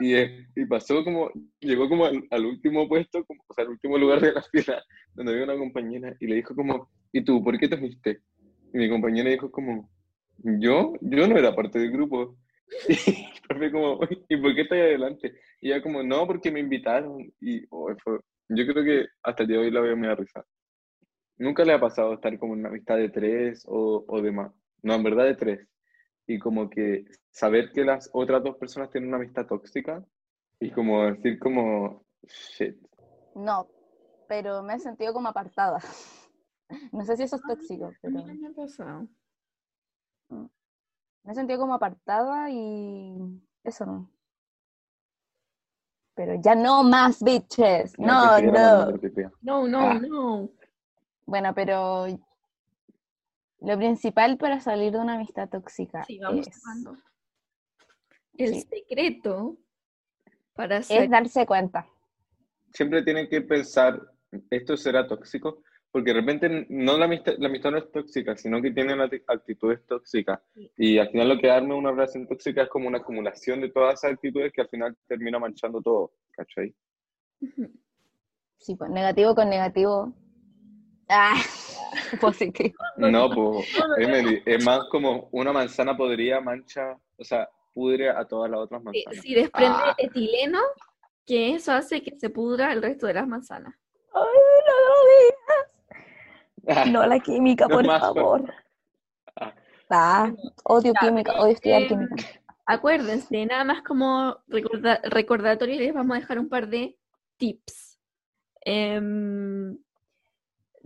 [0.00, 1.30] Y, y, pasó como,
[1.60, 4.82] llegó como al, último puesto, como, o sea, al último lugar de la fila,
[5.14, 8.20] donde había una compañera, y le dijo como, ¿y tú, por qué te fuiste?
[8.72, 9.90] Y mi compañera dijo como,
[10.38, 12.36] yo, yo no era parte del grupo.
[12.88, 15.34] Y fue como, ¿y por qué estoy adelante?
[15.60, 17.32] Y ella como, no, porque me invitaron.
[17.40, 17.90] Y oh,
[18.48, 20.44] yo creo que hasta el día de hoy la veo a risa.
[21.38, 24.32] Nunca le ha pasado estar como en una amistad de tres o, o de.
[24.32, 25.68] No, en verdad de tres
[26.26, 30.04] y como que saber que las otras dos personas tienen una amistad tóxica
[30.58, 32.76] y como decir como, shit.
[33.34, 33.68] No,
[34.28, 35.80] pero me he sentido como apartada.
[36.90, 38.24] No sé si eso es tóxico, pero...
[38.24, 40.48] Me mm.
[41.22, 44.10] Me he sentido como apartada y eso no.
[46.16, 47.96] Pero ya no más bitches.
[48.00, 48.90] No, no.
[49.42, 49.94] No, no, ah.
[49.94, 50.50] no.
[51.24, 52.06] Bueno, pero
[53.60, 56.48] lo principal para salir de una amistad tóxica es...
[58.38, 59.56] El secreto
[60.54, 61.86] para es darse cuenta.
[62.72, 64.00] Siempre tienen que pensar,
[64.50, 68.60] esto será tóxico, porque de repente no la amistad, la amistad no es tóxica, sino
[68.60, 70.40] que tienen actitudes tóxicas.
[70.76, 73.94] Y al final lo que arma una relación tóxica es como una acumulación de todas
[73.94, 76.74] esas actitudes que al final termina manchando todo, ¿cachai?
[78.58, 80.12] Sí, pues negativo con negativo.
[81.08, 81.36] Ah.
[82.20, 82.74] positivo.
[82.96, 83.66] No, pues,
[84.44, 89.20] es más como una manzana podría mancha, o sea, pudre a todas las otras manzanas.
[89.20, 89.94] Si, desprende ah.
[89.98, 90.60] etileno,
[91.26, 93.74] que eso hace que se pudra el resto de las manzanas.
[94.14, 94.22] Ay,
[94.66, 95.72] no lo digas.
[96.92, 98.52] No la química, por favor.
[99.36, 99.54] Ah,
[99.90, 100.32] ah
[100.64, 102.16] odio química, odio estudiar em, química.
[102.66, 106.98] Acuérdense, nada más como recordatorio, les vamos a dejar un par de
[107.36, 108.00] tips.
[108.64, 109.00] Eh,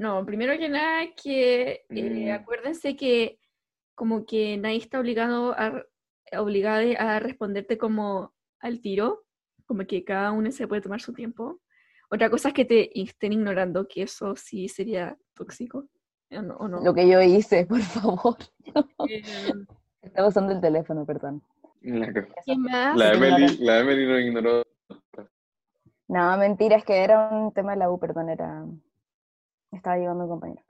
[0.00, 2.32] no, primero que nada, que eh, mm.
[2.32, 3.38] acuérdense que
[3.94, 5.84] como que nadie está obligado a,
[6.38, 9.26] obligado a responderte como al tiro,
[9.66, 11.60] como que cada uno se puede tomar su tiempo.
[12.08, 15.86] Otra cosa es que te estén ignorando, que eso sí sería tóxico.
[16.30, 16.82] ¿o no?
[16.82, 18.38] Lo que yo hice, por favor.
[19.06, 19.22] Eh,
[20.00, 21.42] Estaba usando el teléfono, perdón.
[21.82, 24.62] La Emily, la Emily no ignoró.
[26.08, 28.64] No, mentira, es que era un tema de la U, perdón, era
[29.72, 30.62] estaba llegando un compañero.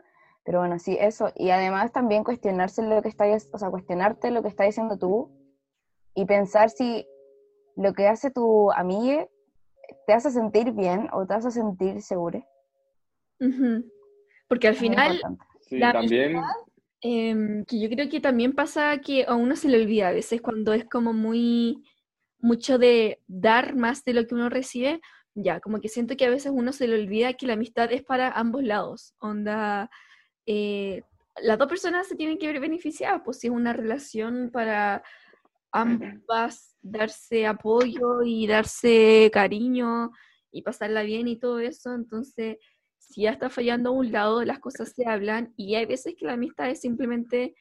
[0.44, 1.32] Pero bueno, sí, eso.
[1.36, 5.30] Y además también cuestionarse lo que está, o sea, cuestionarte lo que está diciendo tú
[6.14, 7.06] y pensar si
[7.76, 9.26] lo que hace tu amiga
[10.06, 12.44] te hace sentir bien o te hace sentir seguro.
[14.48, 15.20] Porque al final,
[15.80, 16.40] también...
[17.02, 20.42] Em, que yo creo que también pasa que a uno se le olvida a veces
[20.42, 21.82] cuando es como muy
[22.40, 25.00] mucho de dar más de lo que uno recibe,
[25.42, 28.03] ya, como que siento que a veces uno se le olvida que la amistad es
[28.03, 29.14] para ambos lados.
[29.18, 29.91] Onda,
[30.47, 31.03] eh,
[31.43, 35.03] las dos personas se tienen que ver beneficiadas, pues si es una relación para
[35.72, 40.11] ambas darse apoyo y darse cariño
[40.51, 42.59] y pasarla bien y todo eso, entonces
[42.99, 46.26] si ya está fallando a un lado, las cosas se hablan y hay veces que
[46.26, 47.55] las amistades simplemente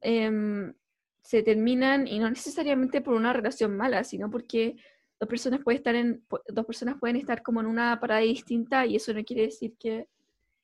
[0.00, 0.74] em,
[1.22, 4.76] se terminan y no necesariamente por una relación mala, sino porque
[5.18, 8.96] dos personas pueden estar en dos personas pueden estar como en una parada distinta y
[8.96, 10.08] eso no quiere decir que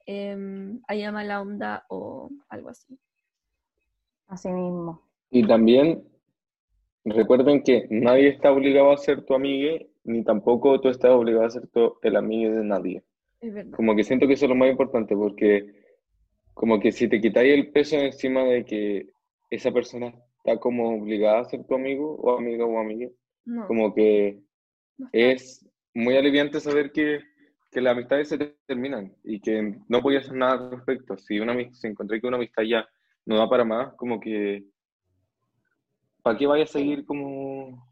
[0.06, 2.98] em, haya mala onda o algo así.
[4.26, 5.02] Así mismo.
[5.30, 6.04] Y también
[7.04, 11.50] recuerden que nadie está obligado a ser tu amiga, ni tampoco tú estás obligado a
[11.50, 11.68] ser
[12.02, 13.02] el amigo de nadie.
[13.74, 15.80] Como que siento que eso es lo más importante, porque
[16.52, 19.06] como que si te quitáis el peso encima de que
[19.50, 23.08] esa persona está como obligada a ser tu amigo o amiga o amiga,
[23.66, 24.42] como que
[25.12, 27.20] es muy aliviante saber que,
[27.70, 31.16] que las amistades se terminan y que no podía hacer nada al respecto.
[31.16, 32.88] Si, una, si encontré que una amistad ya
[33.26, 34.64] no da para más, como que,
[36.22, 37.88] ¿para qué vaya a seguir como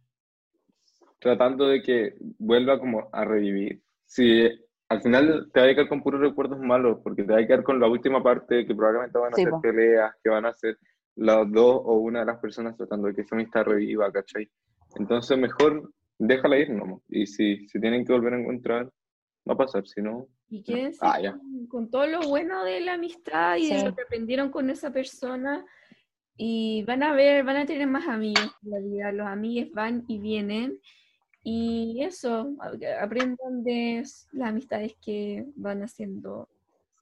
[1.19, 3.83] tratando de que vuelva como a revivir?
[4.07, 4.49] Si
[4.89, 7.63] al final te va a quedar con puros recuerdos malos, porque te va a quedar
[7.63, 10.79] con la última parte que probablemente van a ser peleas, que van a ser
[11.17, 14.49] las dos o una de las personas tratando de que esa amistad reviva, ¿cachai?
[14.97, 17.01] Entonces mejor déjala ir nomás.
[17.09, 18.91] Y si, si tienen que volver a encontrar,
[19.49, 20.29] va a pasar, si no...
[20.51, 24.51] Y quédense ah, con, todo lo bueno de la amistad y de lo que aprendieron
[24.51, 25.65] con esa persona.
[26.37, 29.13] Y van a ver, van a tener más amigos en la vida.
[29.13, 30.81] Los amigos van y vienen.
[31.43, 32.57] Y eso,
[33.01, 36.49] aprendan de las amistades que van haciendo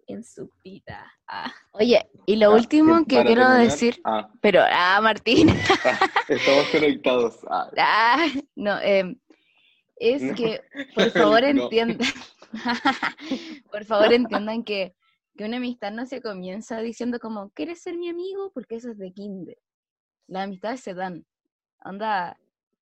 [0.06, 1.12] en su vida.
[1.26, 1.52] Ah.
[1.72, 4.28] Oye, y lo último que quiero decir, ah.
[4.40, 5.48] pero, ah, Martín.
[6.28, 7.38] estamos conectados.
[7.50, 8.26] Ah,
[8.56, 9.16] no, eh,
[9.96, 10.60] es que,
[10.94, 12.08] por favor, entiendan,
[13.70, 14.94] por favor, entiendan que,
[15.36, 18.50] que una amistad no se comienza diciendo como, ¿quieres ser mi amigo?
[18.52, 19.58] Porque eso es de kinder.
[20.28, 21.24] Las amistades se dan.
[21.80, 22.38] Anda,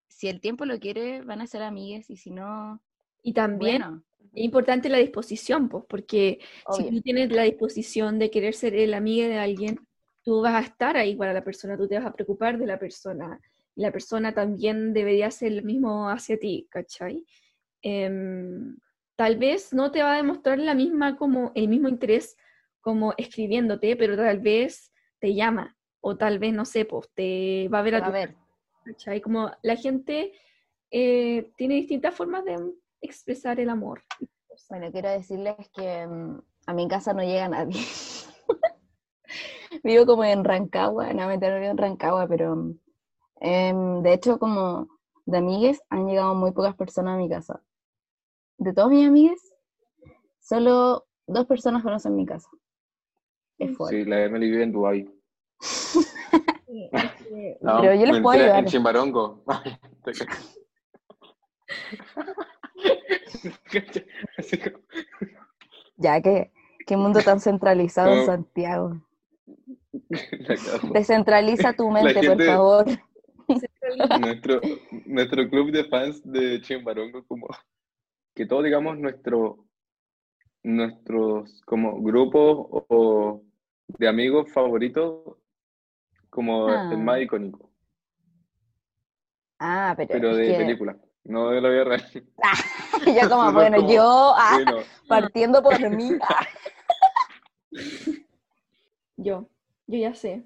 [0.09, 2.81] si el tiempo lo quiere, van a ser amigas y si no...
[3.23, 6.41] Y también es importante la disposición, pues, porque
[6.77, 9.79] si tú tienes la disposición de querer ser el amigo de alguien,
[10.23, 12.79] tú vas a estar ahí para la persona, tú te vas a preocupar de la
[12.79, 13.41] persona.
[13.77, 17.25] Y la persona también debería hacer lo mismo hacia ti, ¿cachai?
[17.83, 18.77] Em,
[19.17, 22.37] tal vez no te va a demostrar la misma como el mismo interés
[22.81, 27.81] como escribiéndote, pero tal vez te llama o tal vez no sé, pues te va
[27.81, 28.37] a ver a, ver.
[28.85, 29.21] ¿cachai?
[29.21, 30.33] Como la gente
[30.91, 32.59] eh, tiene distintas formas de
[33.05, 34.03] expresar el amor.
[34.69, 37.81] Bueno, quiero decirles que mm, a mi casa no llega nadie.
[39.85, 42.75] vivo como en Rancagua, no me vivo en Rancagua, pero
[43.41, 44.89] em, de hecho como
[45.27, 47.63] de amigues han llegado muy pocas personas a mi casa.
[48.59, 49.55] De todos mis amigues,
[50.41, 52.49] solo dos personas conocen mi casa.
[53.59, 55.09] Es Sí, la Emily vive en Dubai.
[57.61, 58.59] pero yo les puedo ayudar.
[58.61, 59.45] En Chimbarongo.
[65.97, 66.53] ya que,
[66.87, 69.01] qué mundo tan centralizado en Santiago.
[70.93, 72.87] Descentraliza tu mente, por favor.
[74.21, 74.61] Nuestro,
[75.05, 77.47] nuestro club de fans de Chimbarongo, como
[78.35, 79.67] que todos digamos nuestro,
[80.63, 83.43] nuestros como grupos o
[83.87, 85.37] de amigos favoritos
[86.31, 87.21] como el más ah.
[87.21, 87.71] icónico.
[89.59, 90.09] Ah, pero.
[90.11, 92.05] Pero de película, no de la vida real.
[93.23, 94.59] yo, como, bueno, yo ah,
[95.09, 96.13] partiendo por mí.
[99.17, 99.49] yo,
[99.87, 100.45] yo ya sé.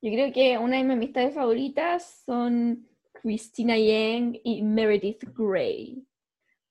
[0.00, 6.06] Yo creo que una de mis amistades favoritas son Christina Yang y Meredith Grey.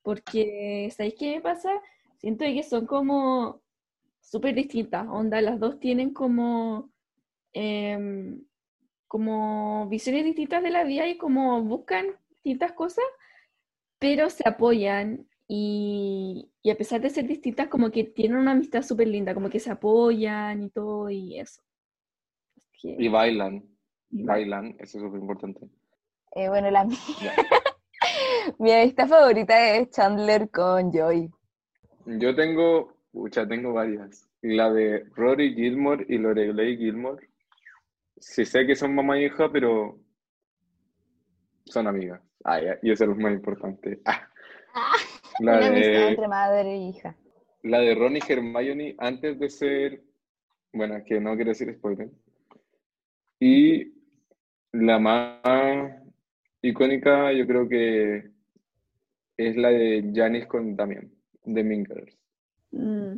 [0.01, 1.69] Porque, ¿sabéis qué me pasa?
[2.17, 3.61] Siento que son como
[4.21, 5.07] súper distintas.
[5.09, 6.89] Onda, las dos tienen como
[7.51, 8.41] em,
[9.07, 13.05] como visiones distintas de la vida y como buscan distintas cosas,
[13.99, 19.07] pero se apoyan y, a pesar de ser distintas, como que tienen una amistad súper
[19.07, 21.61] linda, como que se apoyan y todo y eso.
[22.83, 23.63] Y bailan,
[24.09, 25.67] bailan, eso es súper importante.
[26.35, 26.85] Eh, bueno, la
[28.59, 31.29] Mi amistad favorita es Chandler con Joy.
[32.05, 34.29] Yo tengo, muchas, tengo varias.
[34.41, 37.27] La de Rory Gilmore y Lorelei Gilmore
[38.19, 39.99] sí sé que son mamá y hija, pero
[41.65, 42.21] son amigas.
[42.47, 43.99] Ah, y eso es lo más importante.
[44.05, 44.21] Ah.
[45.39, 47.15] la Una de, entre madre e hija.
[47.63, 50.01] La de Ron y Hermione antes de ser,
[50.71, 52.09] bueno, que no quiero decir spoiler.
[53.39, 53.93] Y
[54.71, 56.01] la más
[56.61, 58.31] icónica yo creo que
[59.35, 61.11] es la de Janice con Damian,
[61.43, 62.17] de Minkers.
[62.71, 63.15] Mm.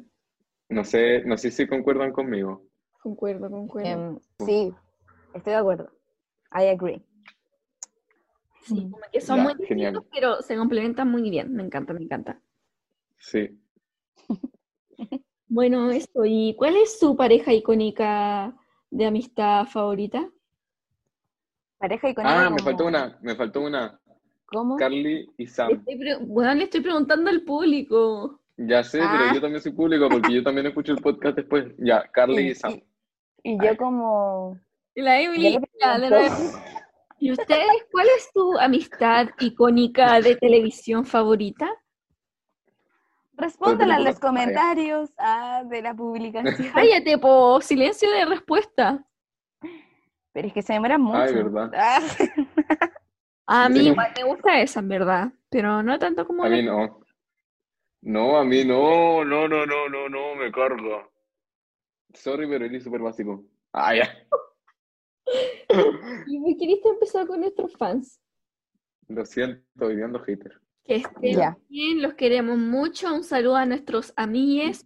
[0.70, 2.64] No sé, no sé si concuerdan conmigo.
[3.02, 3.90] Concuerdo, concuerdo.
[3.90, 4.74] Em, sí,
[5.34, 5.92] Estoy de acuerdo.
[6.52, 7.04] I agree.
[8.76, 11.54] Sí, como que son muy distintos, pero se complementan muy bien.
[11.54, 12.40] Me encanta, me encanta.
[13.18, 13.50] Sí.
[15.52, 16.26] Bueno, eso.
[16.26, 18.56] ¿Y cuál es su pareja icónica
[18.92, 20.30] de amistad favorita?
[21.80, 22.46] Pareja icónica.
[22.46, 24.00] Ah, me faltó una, me faltó una.
[24.46, 24.78] ¿Cómo?
[24.78, 25.72] Carly y Sam.
[25.72, 28.40] Estoy pre- Bueno, le estoy preguntando al público.
[28.58, 29.16] Ya sé, Ah.
[29.18, 31.66] pero yo también soy público porque yo también escucho el podcast después.
[31.80, 32.80] Ya, Carly y Sam.
[33.42, 34.60] Y yo como...
[34.94, 36.10] Y La Emily, Ya le
[37.20, 41.70] ¿Y ustedes cuál es su amistad icónica de televisión favorita?
[43.34, 46.72] Respóndala en los comentarios ah, de la publicación.
[46.74, 49.06] Cállate, po, silencio de respuesta.
[50.34, 51.20] Pero es que se demoran mucho.
[51.20, 51.72] Ay, verdad.
[53.52, 53.88] Ah, A mí Sí.
[53.88, 57.00] igual me gusta esa, en verdad, pero no tanto como A la- mí no.
[58.02, 61.10] No, a mí no, no, no, no, no, no, me carga.
[62.14, 63.44] Sorry, pero eres súper básico.
[63.74, 64.08] Ah, ya.
[66.28, 68.20] ¿Y qué queriste empezar con nuestros fans?
[69.08, 70.60] Lo siento, estoy viendo hater.
[70.84, 71.58] Que estén Ya.
[71.68, 73.14] bien, los queremos mucho.
[73.14, 74.86] Un saludo a nuestros amigues.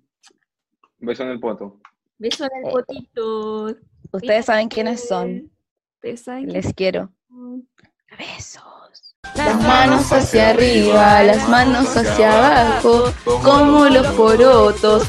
[1.00, 1.80] Beso en el poto.
[2.18, 3.76] Beso en el Eh, potito.
[4.12, 5.52] Ustedes saben quiénes son.
[5.96, 7.10] Ustedes saben Les quiero.
[8.18, 9.16] Besos.
[9.36, 13.06] Las manos hacia arriba, las manos hacia abajo,
[13.44, 15.04] como los porotos.